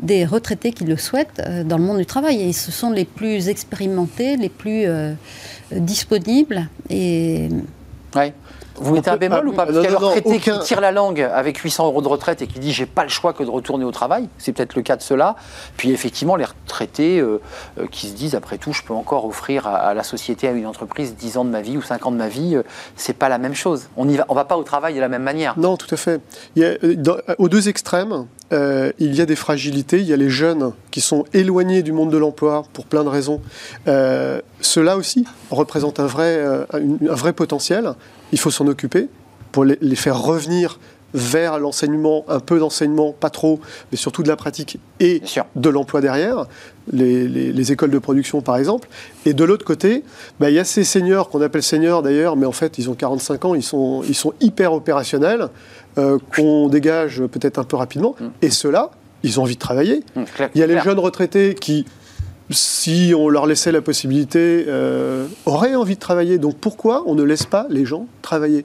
[0.00, 2.40] des retraités qui le souhaitent euh, dans le monde du travail.
[2.40, 5.14] Et ce sont les plus expérimentés, les plus euh,
[5.72, 6.68] disponibles.
[6.90, 7.48] Et.
[8.80, 10.36] Vous mettez un bémol ou pas Parce non, qu'il y a le non, non, retraité
[10.50, 13.02] aucun- qui tire la langue avec 800 euros de retraite et qui dit j'ai pas
[13.02, 14.28] le choix que de retourner au travail.
[14.38, 15.36] C'est peut-être le cas de cela.
[15.76, 17.40] Puis effectivement, les retraités euh,
[17.78, 20.52] euh, qui se disent après tout, je peux encore offrir à, à la société, à
[20.52, 22.56] une entreprise 10 ans de ma vie ou 5 ans de ma vie.
[22.56, 22.62] euh,
[22.96, 23.88] c'est pas la même chose.
[23.96, 25.58] On y va, on va pas au travail de la même manière.
[25.58, 26.20] Non, tout à fait.
[26.56, 29.98] Il y a, euh, dans- aux deux extrêmes, euh, il y a des fragilités.
[29.98, 33.08] Il y a les jeunes qui sont éloignés du monde de l'emploi pour plein de
[33.08, 33.40] raisons.
[33.86, 37.92] Euh, Ceux-là aussi représentent un vrai, euh, un, un vrai potentiel.
[38.32, 39.08] Il faut s'en occuper
[39.52, 40.78] pour les, faire revenir
[41.14, 43.60] vers l'enseignement, un peu d'enseignement, pas trop,
[43.90, 45.22] mais surtout de la pratique et
[45.56, 46.44] de l'emploi derrière,
[46.92, 48.88] les, les- les écoles de production par exemple.
[49.24, 50.04] Et de l'autre côté,
[50.38, 52.94] bah, il y a ces seniors qu'on appelle seniors d'ailleurs, mais en fait ils ont
[52.94, 55.48] 45 ans, ils sont, ils sont hyper opérationnels,
[55.96, 58.14] euh, qu'on dégage peut-être un peu rapidement.
[58.42, 58.90] Et ceux-là,
[59.22, 60.04] ils ont envie de travailler.
[60.34, 61.86] Clair- Il y a les jeunes retraités qui,
[62.50, 66.38] si on leur laissait la possibilité, euh, auraient envie de travailler.
[66.38, 68.64] Donc pourquoi on ne laisse pas les gens travailler?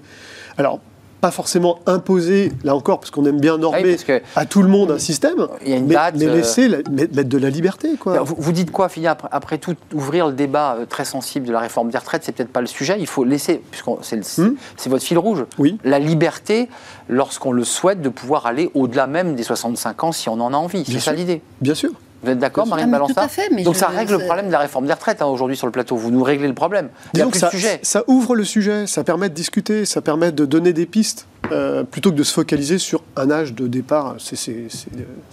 [0.58, 0.80] Alors,
[1.22, 4.68] pas forcément imposer, là encore, parce qu'on aime bien Ah oui, normer à tout le
[4.68, 7.38] monde un système, il y a une mais, date, mais euh, laisser la- mettre de
[7.38, 7.92] la liberté.
[7.98, 8.20] Quoi.
[8.24, 11.54] Vous, vous dites quoi, Philippe après, après tout, ouvrir le débat euh, très sensible de
[11.54, 12.98] la réforme des retraites, c'est peut-être pas le sujet.
[13.00, 14.56] Il faut laisser, puisque c'est Hmm.
[14.76, 15.78] c'est votre fil rouge, Oui.
[15.86, 16.68] la liberté,
[17.08, 20.58] lorsqu'on le souhaite, de pouvoir aller au-delà même des 65 ans si on en a
[20.58, 20.84] envie.
[20.86, 21.42] C'est ça l'idée.
[21.62, 21.92] Bien sûr.
[22.24, 22.98] Vous êtes d'accord, Bien Marine.
[23.10, 24.94] Ah, tout à fait, mais Donc je- ça règle le problème de la réforme des
[24.94, 25.96] retraites hein, aujourd'hui sur le plateau.
[25.98, 26.90] Vous nous réglez le problème.
[27.14, 27.80] Il n'y a Disons plus que de ça, sujet.
[27.84, 31.84] ça ouvre le sujet, ça permet de discuter, ça permet de donner des pistes, euh,
[31.84, 34.16] plutôt que de se focaliser sur un âge de départ.
[34.20, 34.38] C'est-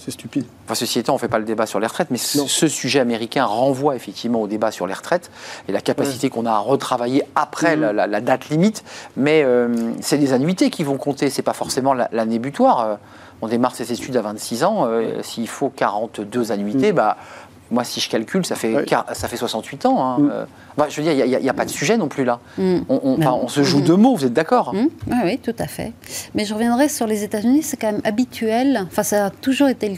[0.09, 0.45] stupide.
[0.65, 2.47] Enfin, ceci étant, on ne fait pas le débat sur les retraites, mais ce, Non.
[2.49, 5.31] ce sujet américain renvoie effectivement au débat sur les retraites
[5.69, 7.83] et la capacité qu'on a à retravailler après Mhm.
[7.83, 8.83] la, la- la date limite.
[9.17, 9.69] Mais euh,
[10.01, 12.99] c'est les annuités qui vont compter, c'est pas forcément la- l'année butoir.
[13.43, 17.17] On démarre ses études à 26 ans, euh, s'il faut 42 annuités, bah,
[17.71, 18.75] moi si je calcule, ça fait,
[19.15, 20.03] ça fait 68 ans.
[20.05, 20.17] hein.
[20.19, 20.31] Mhm.
[20.33, 20.45] Euh,
[20.77, 22.41] bah, je veux dire, il n'y a, pas de sujet non plus là.
[22.59, 22.79] Mm.
[22.89, 23.41] On, on- enfin, Non.
[23.45, 23.85] on se joue Mhm.
[23.85, 25.93] de mots, vous êtes d'accord Hum, oui, oui, tout à fait.
[26.35, 29.89] Mais je reviendrai sur les États-Unis, c'est quand même habituel, enfin ça a toujours été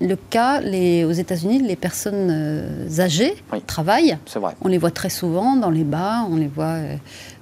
[0.00, 3.60] le, le cas les, aux États-Unis, les personnes euh, âgées Oui.
[3.66, 4.18] travaillent.
[4.26, 4.54] C'est vrai.
[4.62, 6.78] On les voit très souvent dans les bars, on les voit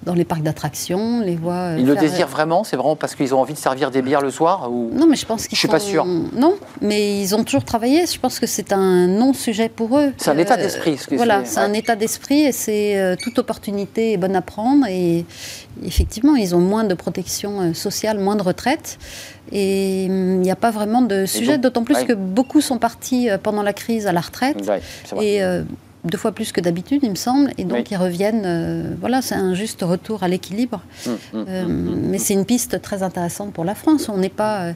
[0.04, 1.54] dans les parcs d'attractions, on les voit.
[1.54, 4.02] euh, Ils le faire- désirent vraiment C'est vraiment parce qu'ils ont envie de servir des
[4.02, 4.90] bières le soir ou...
[4.92, 6.04] Non, mais je pense qu'ils Je suis pas sûr.
[6.04, 8.06] Non, mais ils ont toujours travaillé.
[8.06, 10.12] Je pense que c'est un non-sujet pour eux.
[10.16, 14.12] C'est un état d'esprit, ce Voilà, c'est, un état d'esprit et c'est euh, toute opportunité
[14.12, 14.86] est bonne à prendre.
[14.88, 15.24] Et
[15.84, 18.98] effectivement, ils ont moins de protection euh, sociale, moins de retraite.
[19.52, 22.06] Et hum, il n'y a pas vraiment de sujet, d'autant plus ouais.
[22.06, 24.66] que beaucoup sont partis euh, pendant la crise à la retraite.
[24.66, 24.80] Ouais.
[25.24, 25.62] Et euh,
[26.04, 27.52] deux fois plus que d'habitude, il me semble.
[27.58, 27.84] Et donc, Oui.
[27.92, 28.42] ils reviennent.
[28.44, 30.80] euh, voilà, c'est un juste retour à l'équilibre.
[31.06, 34.08] Hum, hum, Euh, hum, mais c'est une piste très intéressante pour la France.
[34.08, 34.72] On n'est pas.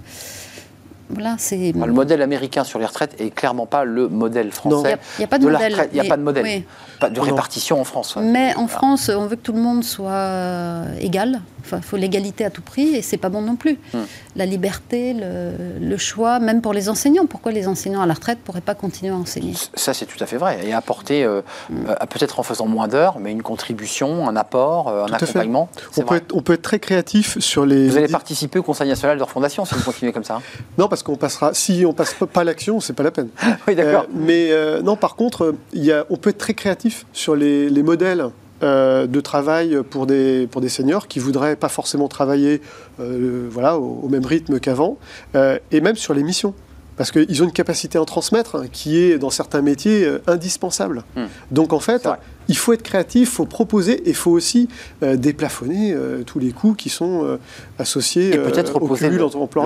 [1.11, 1.73] Euh, voilà, c'est.
[1.77, 4.89] Enfin, le modèle américain sur les retraites est clairement pas le modèle Il français.
[4.89, 5.89] n'y a, il y a pas de, modèle.
[5.93, 6.45] il y a pas de modèle.
[6.45, 6.65] oui.
[6.99, 7.25] Pas de Non.
[7.27, 8.17] répartition en France.
[8.17, 8.23] ouais.
[8.23, 8.69] Mais en Voilà.
[8.69, 11.41] France, on veut que tout le monde soit égal.
[11.61, 13.77] Enfin, il faut l'égalité à tout prix et c'est pas bon non plus.
[13.93, 13.99] Hmm.
[14.37, 17.27] La liberté, le, le choix, même pour les enseignants.
[17.27, 19.53] Pourquoi les enseignants à la retraite pourraient pas continuer à enseigner?
[19.75, 20.61] Ça, c'est tout à fait vrai.
[20.65, 21.87] Et apporter, euh, Hmm.
[21.89, 25.69] euh, peut-être en faisant moins d'heures, mais une contribution, un apport, euh, un Tout accompagnement.
[25.97, 27.89] On peut, être, on peut être très créatif sur les.
[27.89, 30.37] Vous allez participer au Conseil national de refondation si vous continuez comme ça.
[30.37, 30.43] hein
[30.79, 31.55] Non, parce qu'on passera.
[31.55, 33.29] Si on passe pas- l'action, c'est pas la peine.
[33.69, 34.03] oui, d'accord.
[34.05, 37.35] Euh, mais euh, non, par contre, il y a, on peut être très créatif sur
[37.37, 38.27] les, les modèles
[38.63, 42.61] euh, de travail pour des, pour des seniors qui voudraient pas forcément travailler
[42.99, 44.99] voilà, au, au même rythme qu'avant,
[45.35, 46.55] et même sur les missions.
[46.97, 51.05] Parce qu'ils ont une capacité à en transmettre qui est, dans certains métiers, euh, indispensable.
[51.15, 51.25] Hmm.
[51.51, 52.09] Donc, en fait.
[52.49, 54.69] Il faut être créatif, il faut proposer, et il faut aussi
[55.03, 57.39] euh, déplafonner euh, tous les coûts qui sont euh,
[57.79, 59.19] associés Et peut-être reposer le,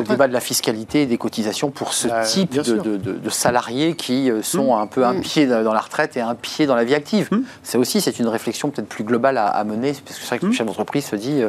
[0.09, 2.83] débat de la fiscalité et des cotisations pour ce Bah, type de, sûr.
[2.83, 5.21] de- de- de salariés qui sont un peu un Mm.
[5.21, 7.29] pied dans la retraite et un pied dans la vie active.
[7.31, 7.41] Mm.
[7.63, 10.39] C'est aussi c'est une réflexion peut-être plus globale à, à mener, parce que c'est vrai
[10.39, 10.55] que le Mm.
[10.55, 11.41] chef d'entreprise se dit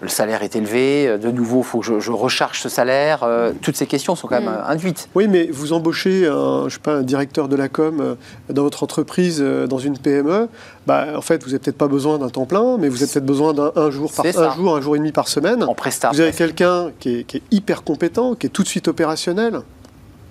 [0.00, 3.26] le salaire est élevé, de nouveau il faut que je, je recharge ce salaire.
[3.62, 5.08] toutes ces questions sont quand même induites.
[5.14, 8.16] Oui, mais vous embauchez un, je sais pas, un directeur de la com
[8.48, 10.48] dans votre entreprise, dans une PME,
[10.86, 13.26] bah, en fait, vous n'avez peut-être pas besoin d'un temps plein, mais vous avez peut-être
[13.26, 15.62] besoin d'un un jour, par, un jour, un jour et demi par semaine.
[15.64, 15.74] En.
[16.12, 19.60] Vous avez quelqu'un qui est hyper compétent, qui est tout de suite opérationnel.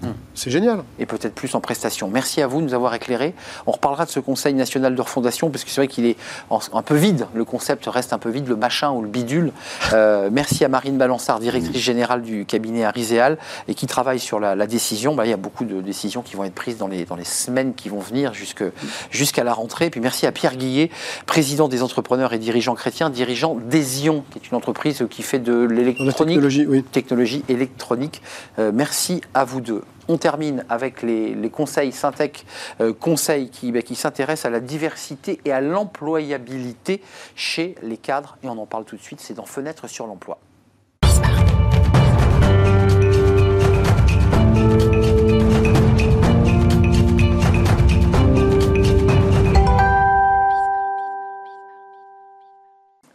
[0.01, 0.11] Hmm.
[0.33, 0.83] c'est génial.
[0.97, 2.07] Et peut-être plus en prestation.
[2.07, 3.33] Merci à vous de nous avoir éclairés.
[3.67, 6.15] On reparlera de ce Conseil national de refondation, parce que c'est vrai qu'il est
[6.49, 7.27] un peu vide.
[7.33, 9.51] Le concept reste un peu vide, le machin ou le bidule.
[9.93, 13.37] Euh, merci à Marine Balançard, directrice générale du cabinet Ariséal,
[13.67, 15.15] et qui travaille sur la, décision.
[15.15, 17.25] Bah, il y a beaucoup de décisions qui vont être prises dans les, dans les
[17.25, 19.87] semaines qui vont venir jusqu'à la rentrée.
[19.87, 20.91] Et puis merci à Pierre Guillet,
[21.25, 25.63] président des entrepreneurs et dirigeants chrétiens, dirigeant d'Esion, qui est une entreprise qui fait de
[25.63, 26.83] l'électronique, technologie, oui.
[26.83, 28.21] technologie électronique.
[28.59, 29.83] Euh, merci à vous deux.
[30.07, 32.45] On termine avec les, conseils Syntec,
[32.81, 37.01] euh, conseils qui, bah, qui s'intéressent à la diversité et à l'employabilité
[37.35, 38.37] chez les cadres.
[38.43, 40.39] Et on en parle tout de suite, c'est dans Fenêtre sur l'emploi.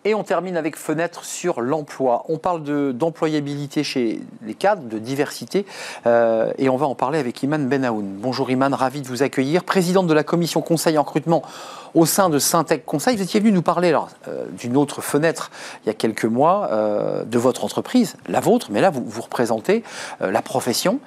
[0.07, 2.27] Et on termine avec fenêtre sur l'emploi.
[2.29, 5.65] On parle d'employabilité chez les cadres, de diversité,
[6.07, 8.19] euh, et on va en parler avec Iman Benaoun.
[8.21, 11.43] Bonjour Iman, ravi de vous accueillir, présidente de la commission conseil en recrutement
[11.95, 13.17] au sein de Syntec Conseil.
[13.17, 13.97] Vous étiez venu nous parler
[14.29, 15.51] euh, d'une autre fenêtre
[15.85, 19.23] il y a quelques mois euh, de votre entreprise, la vôtre, mais là vous, vous
[19.23, 19.83] représentez
[20.21, 21.01] la profession.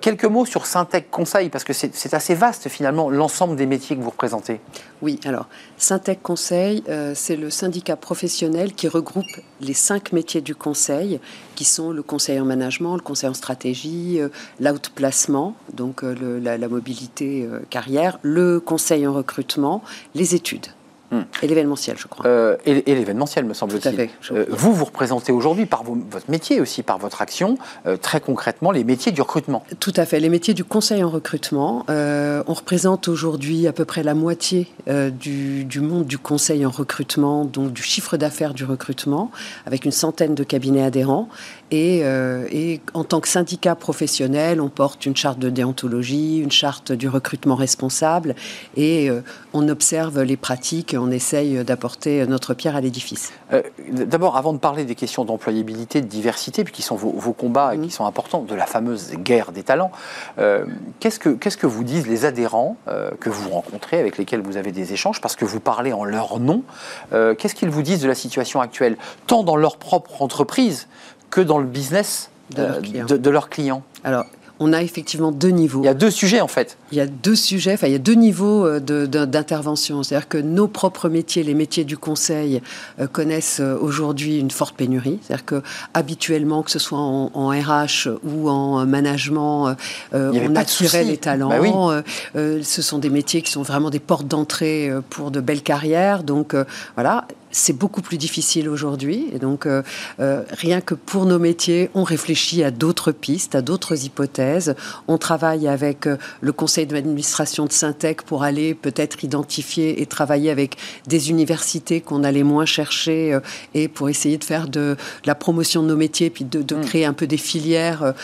[0.00, 4.02] quelques mots sur Syntec Conseil, parce que c'est assez vaste finalement l'ensemble des métiers que
[4.02, 4.60] vous représentez.
[5.02, 6.82] Oui, alors Syntec Conseil,
[7.14, 9.26] c'est le syndicat professionnel qui regroupe
[9.60, 11.20] les cinq métiers du conseil,
[11.60, 14.30] qui sont le conseil en management, le conseil en stratégie, euh,
[14.60, 19.82] l'outplacement, donc euh, la, mobilité euh, carrière, le conseil en recrutement,
[20.14, 20.68] les études.
[21.10, 21.22] Hmm.
[21.42, 22.24] Et l'événementiel, je crois.
[22.26, 24.08] Euh, et, l'événementiel, me semble-t-il.
[24.30, 28.70] Euh, vous, vous représentez aujourd'hui, par votre métier aussi, par votre action, euh, très concrètement,
[28.70, 29.64] les métiers du recrutement.
[29.80, 30.20] Tout à fait.
[30.20, 31.84] Les métiers du conseil en recrutement.
[31.88, 37.44] on représente aujourd'hui à peu près la moitié du, du, monde du conseil en recrutement,
[37.44, 39.30] donc du chiffre d'affaires du recrutement,
[39.66, 41.28] avec une centaine de cabinets adhérents.
[41.70, 46.92] Et, et, en tant que syndicat professionnel, on porte une charte de déontologie, une charte
[46.92, 48.34] du recrutement responsable,
[48.76, 49.10] et
[49.52, 53.32] on observe les pratiques on essaye d'apporter notre pierre à l'édifice.
[53.52, 57.74] Euh, d'abord, avant de parler des questions d'employabilité, de diversité, puis qui sont vos, combats
[57.74, 57.90] et qui mhm.
[57.90, 59.90] sont importants, de la fameuse guerre des talents,
[60.38, 60.64] euh,
[61.00, 64.56] qu'est-ce, que, qu'est-ce que vous disent les adhérents euh, que vous rencontrez, avec lesquels vous
[64.56, 66.62] avez des échanges, parce que vous parlez en leur nom
[67.10, 68.96] Qu'est-ce qu'ils vous disent de la situation actuelle,
[69.26, 70.88] tant dans leur propre entreprise
[71.30, 74.26] que dans le business de, de leurs clients Alors,
[74.62, 75.80] on a effectivement deux niveaux.
[75.82, 76.76] Il y a deux sujets en fait.
[76.92, 80.02] Il y a deux sujets, enfin il y a deux niveaux euh, d'intervention.
[80.02, 82.60] C'est-à-dire que nos propres métiers, les métiers du conseil,
[83.00, 85.18] euh, connaissent euh, aujourd'hui une forte pénurie.
[85.22, 85.62] C'est-à-dire que
[85.94, 89.74] habituellement, que ce soit en, RH ou en management,
[90.12, 91.48] on attirait les talents.
[91.48, 92.02] Bah
[92.34, 96.22] ce sont des métiers qui sont vraiment des portes d'entrée pour de belles carrières.
[96.22, 96.54] Donc
[96.94, 99.26] voilà, c'est beaucoup plus difficile aujourd'hui.
[99.34, 99.82] Et donc, euh,
[100.20, 104.74] euh, rien que pour nos métiers, on réfléchit à d'autres pistes, à d'autres hypothèses.
[105.08, 110.50] On travaille avec euh, le conseil d'administration de Syntec pour aller peut-être identifier et travailler
[110.50, 110.76] avec
[111.06, 113.38] des universités qu'on allait moins chercher
[113.74, 116.80] et pour essayer de faire de, la promotion de nos métiers, puis de, mm.
[116.82, 118.14] créer un peu des filières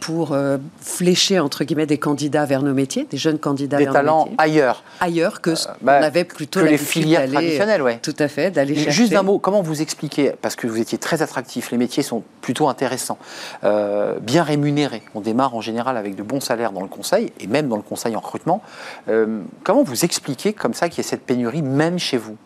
[0.00, 0.36] pour
[0.80, 4.84] flécher, entre guillemets, des candidats vers nos métiers, des jeunes candidats des talents ailleurs.
[5.00, 7.98] Ailleurs que ce qu'on bah, avait plutôt que les filières traditionnelles, ouais.
[8.02, 11.22] Tout à fait, d'aller Juste un mot, comment vous expliquez, parce que vous étiez très
[11.22, 13.18] attractif, les métiers sont plutôt intéressants,
[13.64, 15.02] euh, bien rémunérés.
[15.14, 17.82] On démarre en général avec de bons salaires dans le conseil, et même dans le
[17.82, 18.62] conseil en recrutement.
[19.08, 22.36] Euh, comment vous expliquez comme ça qu'il y ait cette pénurie, même chez vous?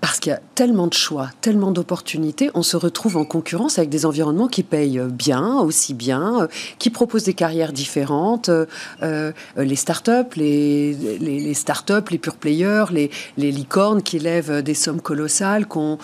[0.00, 3.90] Parce qu'il y a tellement de choix, tellement d'opportunités, on se retrouve en concurrence avec
[3.90, 6.46] des environnements qui payent bien, aussi bien, euh,
[6.78, 8.48] qui proposent des carrières différentes.
[8.48, 8.66] Euh,
[9.02, 15.00] euh, les startups, les, les, startups, les pure players, les, licornes qui lèvent des sommes
[15.00, 15.98] colossales, qui ont,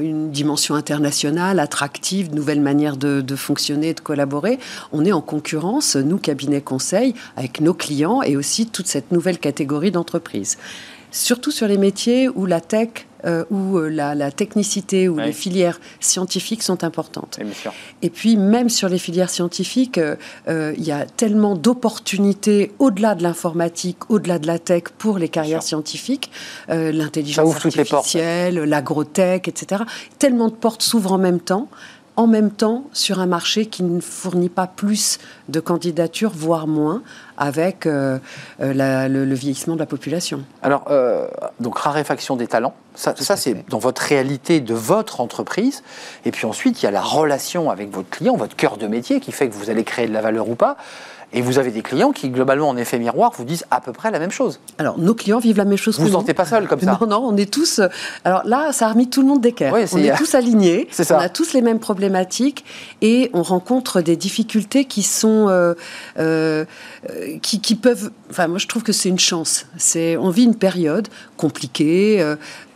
[0.00, 4.58] une dimension internationale, attractive, nouvelle manière de, de fonctionner, de collaborer.
[4.92, 9.38] On est en concurrence, nous, cabinets conseils, avec nos clients et aussi toute cette nouvelle
[9.38, 10.58] catégorie d'entreprises
[11.10, 15.78] surtout sur les métiers où la tech euh, où euh, la, technicité ou les filières
[15.98, 17.38] scientifiques sont importantes.
[18.00, 23.22] Et puis même sur les filières scientifiques, euh, il y a tellement d'opportunités au-delà de
[23.22, 26.30] l'informatique, au-delà de la tech pour les carrières scientifiques,
[26.68, 29.82] l'intelligence artificielle, l'agrotech, etc.
[30.18, 31.68] Tellement de portes s'ouvrent en même temps
[32.16, 37.02] en même temps sur un marché qui ne fournit pas plus de candidatures, voire moins,
[37.38, 38.18] avec euh,
[38.60, 40.44] euh, le, vieillissement de la population.
[40.62, 41.28] Alors, euh,
[41.60, 45.82] donc raréfaction des talents, ça, ça c'est dans votre réalité de votre entreprise.
[46.24, 49.20] Et puis ensuite, il y a la relation avec votre client, votre cœur de métier,
[49.20, 50.76] qui fait que vous allez créer de la valeur ou pas.
[51.32, 54.10] Et vous avez des clients qui, globalement, en effet miroir, vous disent à peu près
[54.10, 54.58] la même chose.
[54.78, 56.20] Alors, nos clients vivent la même chose Vous que vous nous.
[56.20, 57.78] sentez pas seul comme ça Non, non, on est tous.
[57.78, 57.86] euh,
[58.24, 59.72] Alors là, ça a remis tout le monde d'équerre.
[59.86, 60.88] C'est- on est tous alignés.
[60.90, 61.16] C'est ça.
[61.16, 62.64] On a tous les mêmes problématiques
[63.00, 65.48] et on rencontre des difficultés qui sont.
[65.48, 65.74] euh,
[66.18, 66.64] euh,
[67.10, 68.10] euh, qui, qui peuvent.
[68.30, 69.66] Enfin, moi, je trouve que c'est une chance.
[69.76, 71.06] C'est, on vit une période
[71.36, 72.20] compliquée.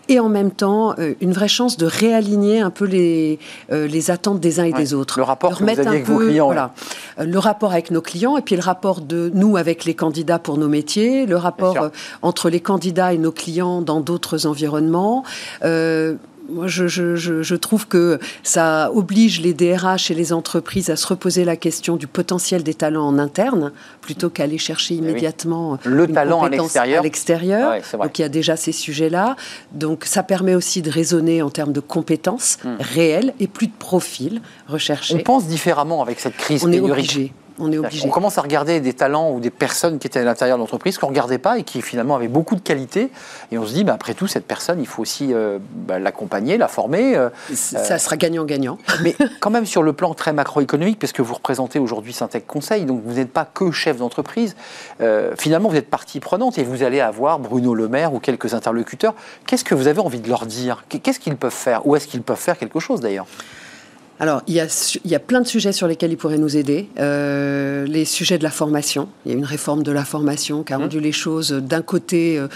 [0.09, 3.39] Et en même temps, euh, une vraie chance de réaligner un peu les,
[3.73, 4.79] euh, les attentes des uns et Ouais.
[4.79, 5.19] des autres.
[5.19, 6.73] Le rapport que vous aviez avec vos peu, clients, Voilà.
[7.19, 10.39] Euh, Le rapport avec nos clients et puis le rapport de nous avec les candidats
[10.39, 11.91] pour nos métiers, le rapport
[12.23, 15.25] entre les candidats et nos clients dans d'autres environnements.
[15.65, 16.15] Euh,
[16.49, 21.07] moi, je, je- je- trouve que ça oblige les DRH et les entreprises à se
[21.07, 25.01] reposer la question du potentiel des talents en interne, plutôt qu'aller chercher oui.
[25.01, 27.01] immédiatement Le une talent à compétence l'extérieur.
[27.01, 27.71] à l'extérieur.
[27.71, 28.07] Ouais, c'est vrai.
[28.07, 29.37] Donc il y a déjà ces sujets-là.
[29.73, 32.77] Donc ça permet aussi de raisonner en termes de compétences Hmm.
[32.81, 35.19] réelles et plus de profils On recherchés.
[35.21, 37.33] pense différemment avec cette crise On est obligé.
[37.59, 38.07] On est obligé.
[38.07, 40.99] On commence à regarder des talents ou des personnes qui étaient à l'intérieur de l'entreprise
[40.99, 43.11] qu'on ne regardait pas et qui finalement avaient beaucoup de qualité.
[43.53, 46.59] Et on se dit, bah, après tout, cette personne, il faut aussi euh, bah, l'accompagner,
[46.59, 47.17] la former.
[47.17, 48.79] euh, Ça sera gagnant-gagnant.
[49.03, 52.85] mais quand même sur le plan très macroéconomique, parce que vous représentez aujourd'hui Syntec Conseil,
[52.85, 54.57] donc vous n'êtes pas que chef d'entreprise.
[55.01, 58.55] euh, finalement, vous êtes partie prenante et vous allez avoir Bruno Le Maire ou quelques
[58.55, 59.15] interlocuteurs.
[59.47, 60.85] Qu'est-ce que vous avez envie de leur dire?
[60.89, 61.87] Qu'est-ce qu'ils peuvent faire?
[61.87, 63.27] Ou est-ce qu'ils peuvent faire quelque chose d'ailleurs?
[64.21, 66.39] Alors, il y, a, su- il y a plein de sujets sur lesquels ils pourraient
[66.39, 66.89] nous aider.
[66.99, 69.09] Euh, les sujets de la formation.
[69.27, 71.83] Il y a une réforme de la formation qui a rendu les choses, euh, d'un
[71.83, 72.47] côté, euh,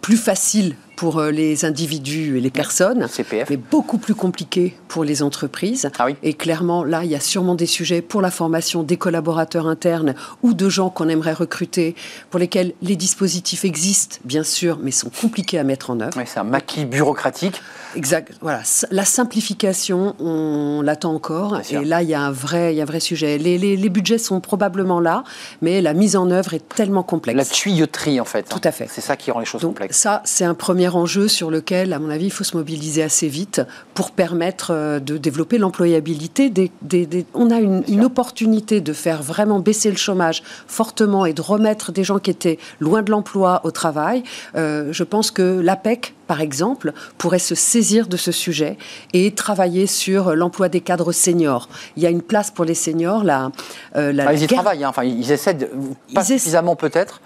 [0.00, 5.04] plus faciles pour euh, les individus et les personnes, CPF mais beaucoup plus compliquées pour
[5.04, 5.90] les entreprises.
[5.98, 6.16] Ah oui.
[6.22, 10.14] Et clairement, là, il y a sûrement des sujets pour la formation des collaborateurs internes
[10.42, 11.94] ou de gens qu'on aimerait recruter,
[12.30, 16.18] pour lesquels les dispositifs existent, bien sûr, mais sont compliqués à mettre en œuvre.
[16.26, 17.60] C'est un maquis bureaucratique.
[17.96, 18.32] Exact.
[18.40, 18.62] Voilà.
[18.90, 21.60] La simplification, on l'attend encore.
[21.70, 23.38] Et là, il y a un vrai, il y a un vrai sujet.
[23.38, 25.24] Les, les- les budgets sont probablement là,
[25.60, 27.36] mais la mise en œuvre est tellement complexe.
[27.36, 28.44] La tuyauterie, en fait.
[28.48, 28.88] Tout à fait.
[28.90, 29.98] C'est ça qui rend les choses Donc complexes.
[29.98, 33.28] ça, c'est un premier enjeu sur lequel, à mon avis, il faut se mobiliser assez
[33.28, 33.62] vite
[33.94, 36.50] pour permettre euh, de développer l'employabilité.
[36.50, 41.26] Des, des- des- On a une, une opportunité de faire vraiment baisser le chômage fortement
[41.26, 44.22] et de remettre des gens qui étaient loin de l'emploi au travail.
[44.56, 48.76] Euh, je pense que l'APEC, par exemple, pourrait se saisir de ce sujet
[49.12, 51.68] et travailler sur l'emploi des cadres seniors.
[51.96, 53.24] Il y a une place pour les seniors.
[53.24, 53.50] La,
[53.96, 54.88] euh, la Ah, ils y guerre- travaillent, hein.
[54.88, 55.70] enfin, ils essaient, de, pas
[56.08, 57.20] Ils essa- suffisamment peut-être.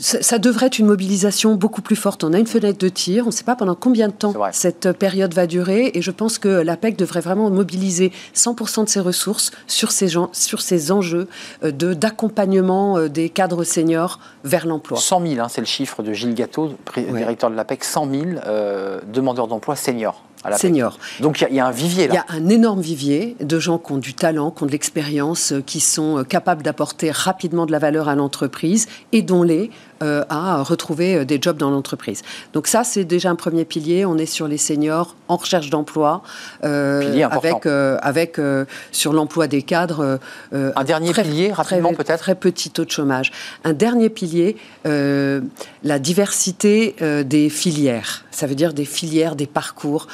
[0.00, 2.24] Ça, ça devrait être une mobilisation beaucoup plus forte.
[2.24, 4.92] On a une fenêtre de tir, on ne sait pas pendant combien de temps cette
[4.92, 9.50] période va durer, et je pense que l'APEC devrait vraiment mobiliser 100% de ses ressources
[9.66, 11.28] sur ces, gens, sur ces enjeux
[11.64, 14.98] euh, de d'accompagnement euh, des cadres seniors vers l'emploi.
[14.98, 17.04] 100 000, hein, c'est le chiffre de Gilles Gâteau, Ouais.
[17.12, 20.22] directeur de l'APEC, 100 000 euh, demandeurs d'emploi seniors.
[20.48, 20.60] À l'APEC.
[20.60, 20.98] Seniors.
[21.20, 22.24] Donc il y a- il y, a un vivier Il y là.
[22.28, 25.62] a un énorme vivier de gens qui ont du talent, qui ont de l'expérience, euh,
[25.64, 29.70] qui sont euh, capables d'apporter rapidement de la valeur à l'entreprise, aidons-les
[30.00, 32.22] euh, à retrouver euh, des jobs dans l'entreprise.
[32.52, 34.04] Donc ça, c'est déjà un premier pilier.
[34.06, 36.22] On est sur les seniors en recherche d'emploi,
[36.64, 40.20] euh, avec, euh, avec euh, sur l'emploi des cadres.
[40.52, 43.30] Un dernier très- pilier, rapidement, peut-être Très petit taux de chômage.
[43.64, 48.24] Un dernier pilier, la diversité des filières.
[48.32, 50.08] Ça veut dire des filières, des parcours.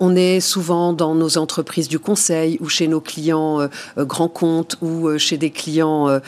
[0.00, 5.16] On est souvent dans nos entreprises du conseil ou chez nos clients grands comptes ou
[5.18, 6.18] chez des clients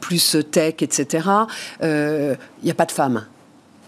[0.00, 1.28] plus tech, etc.
[1.82, 2.21] Euh,
[2.62, 3.24] Il n'y a pas de femmes.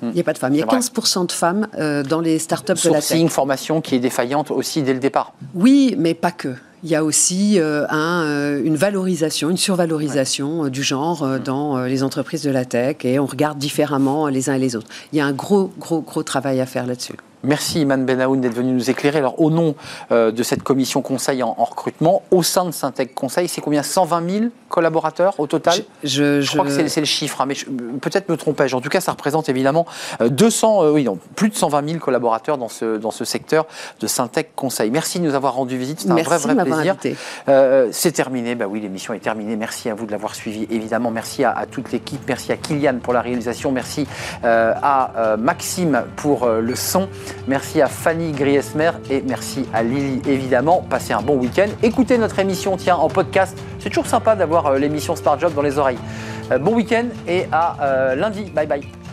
[0.02, 0.54] Il n'y a pas de femmes.
[0.54, 0.80] Il y a Hmm.
[0.80, 1.02] C'est vrai.
[1.02, 3.04] 15% de femmes euh, dans les startups de la tech.
[3.04, 5.32] Sourcing, formation qui est défaillante aussi dès le départ.
[5.54, 6.54] Oui, mais pas que.
[6.82, 11.38] Il y a aussi euh, un, euh, une valorisation, une survalorisation euh, du genre euh,
[11.38, 14.58] dans euh, les entreprises de la tech et on regarde différemment euh, les uns et
[14.58, 14.88] les autres.
[15.12, 17.14] Il y a un gros, gros, gros travail à faire là-dessus.
[17.44, 19.18] Merci Iman Benaoun d'être venu nous éclairer.
[19.18, 19.74] Alors au nom
[20.10, 23.82] euh, de cette commission conseil en, en recrutement, au sein de Syntec Conseil, c'est combien?
[23.82, 25.78] 120 000 collaborateurs au total?
[26.02, 27.54] Je, Je crois que c'est le chiffre, hein, mais
[28.00, 28.74] peut-être me trompais-je.
[28.74, 29.86] En tout cas, ça représente évidemment
[30.20, 33.66] euh, 200, euh, oui, non, plus de 120 000 collaborateurs dans ce, dans ce secteur
[34.00, 34.90] de Syntec Conseil.
[34.90, 36.96] Merci de nous avoir rendu visite, c'est un vrai, vrai plaisir.
[37.48, 39.56] Euh, c'est terminé, bah oui, l'émission est terminée.
[39.56, 41.10] Merci à vous de l'avoir suivi, évidemment.
[41.10, 44.06] Merci à, à toute l'équipe, merci à Kylian pour la réalisation, merci
[44.44, 47.08] euh, à euh, Maxime pour euh, le son,
[47.46, 50.84] merci à Fanny Griesmer et merci à Lily, évidemment.
[50.88, 51.68] Passez un bon week-end.
[51.82, 53.56] Écoutez notre émission, tiens, en podcast.
[53.78, 55.98] C'est toujours sympa d'avoir euh, l'émission Smart Job dans les oreilles.
[56.50, 58.44] Euh, bon week-end et à euh, lundi.
[58.54, 59.03] Bye bye.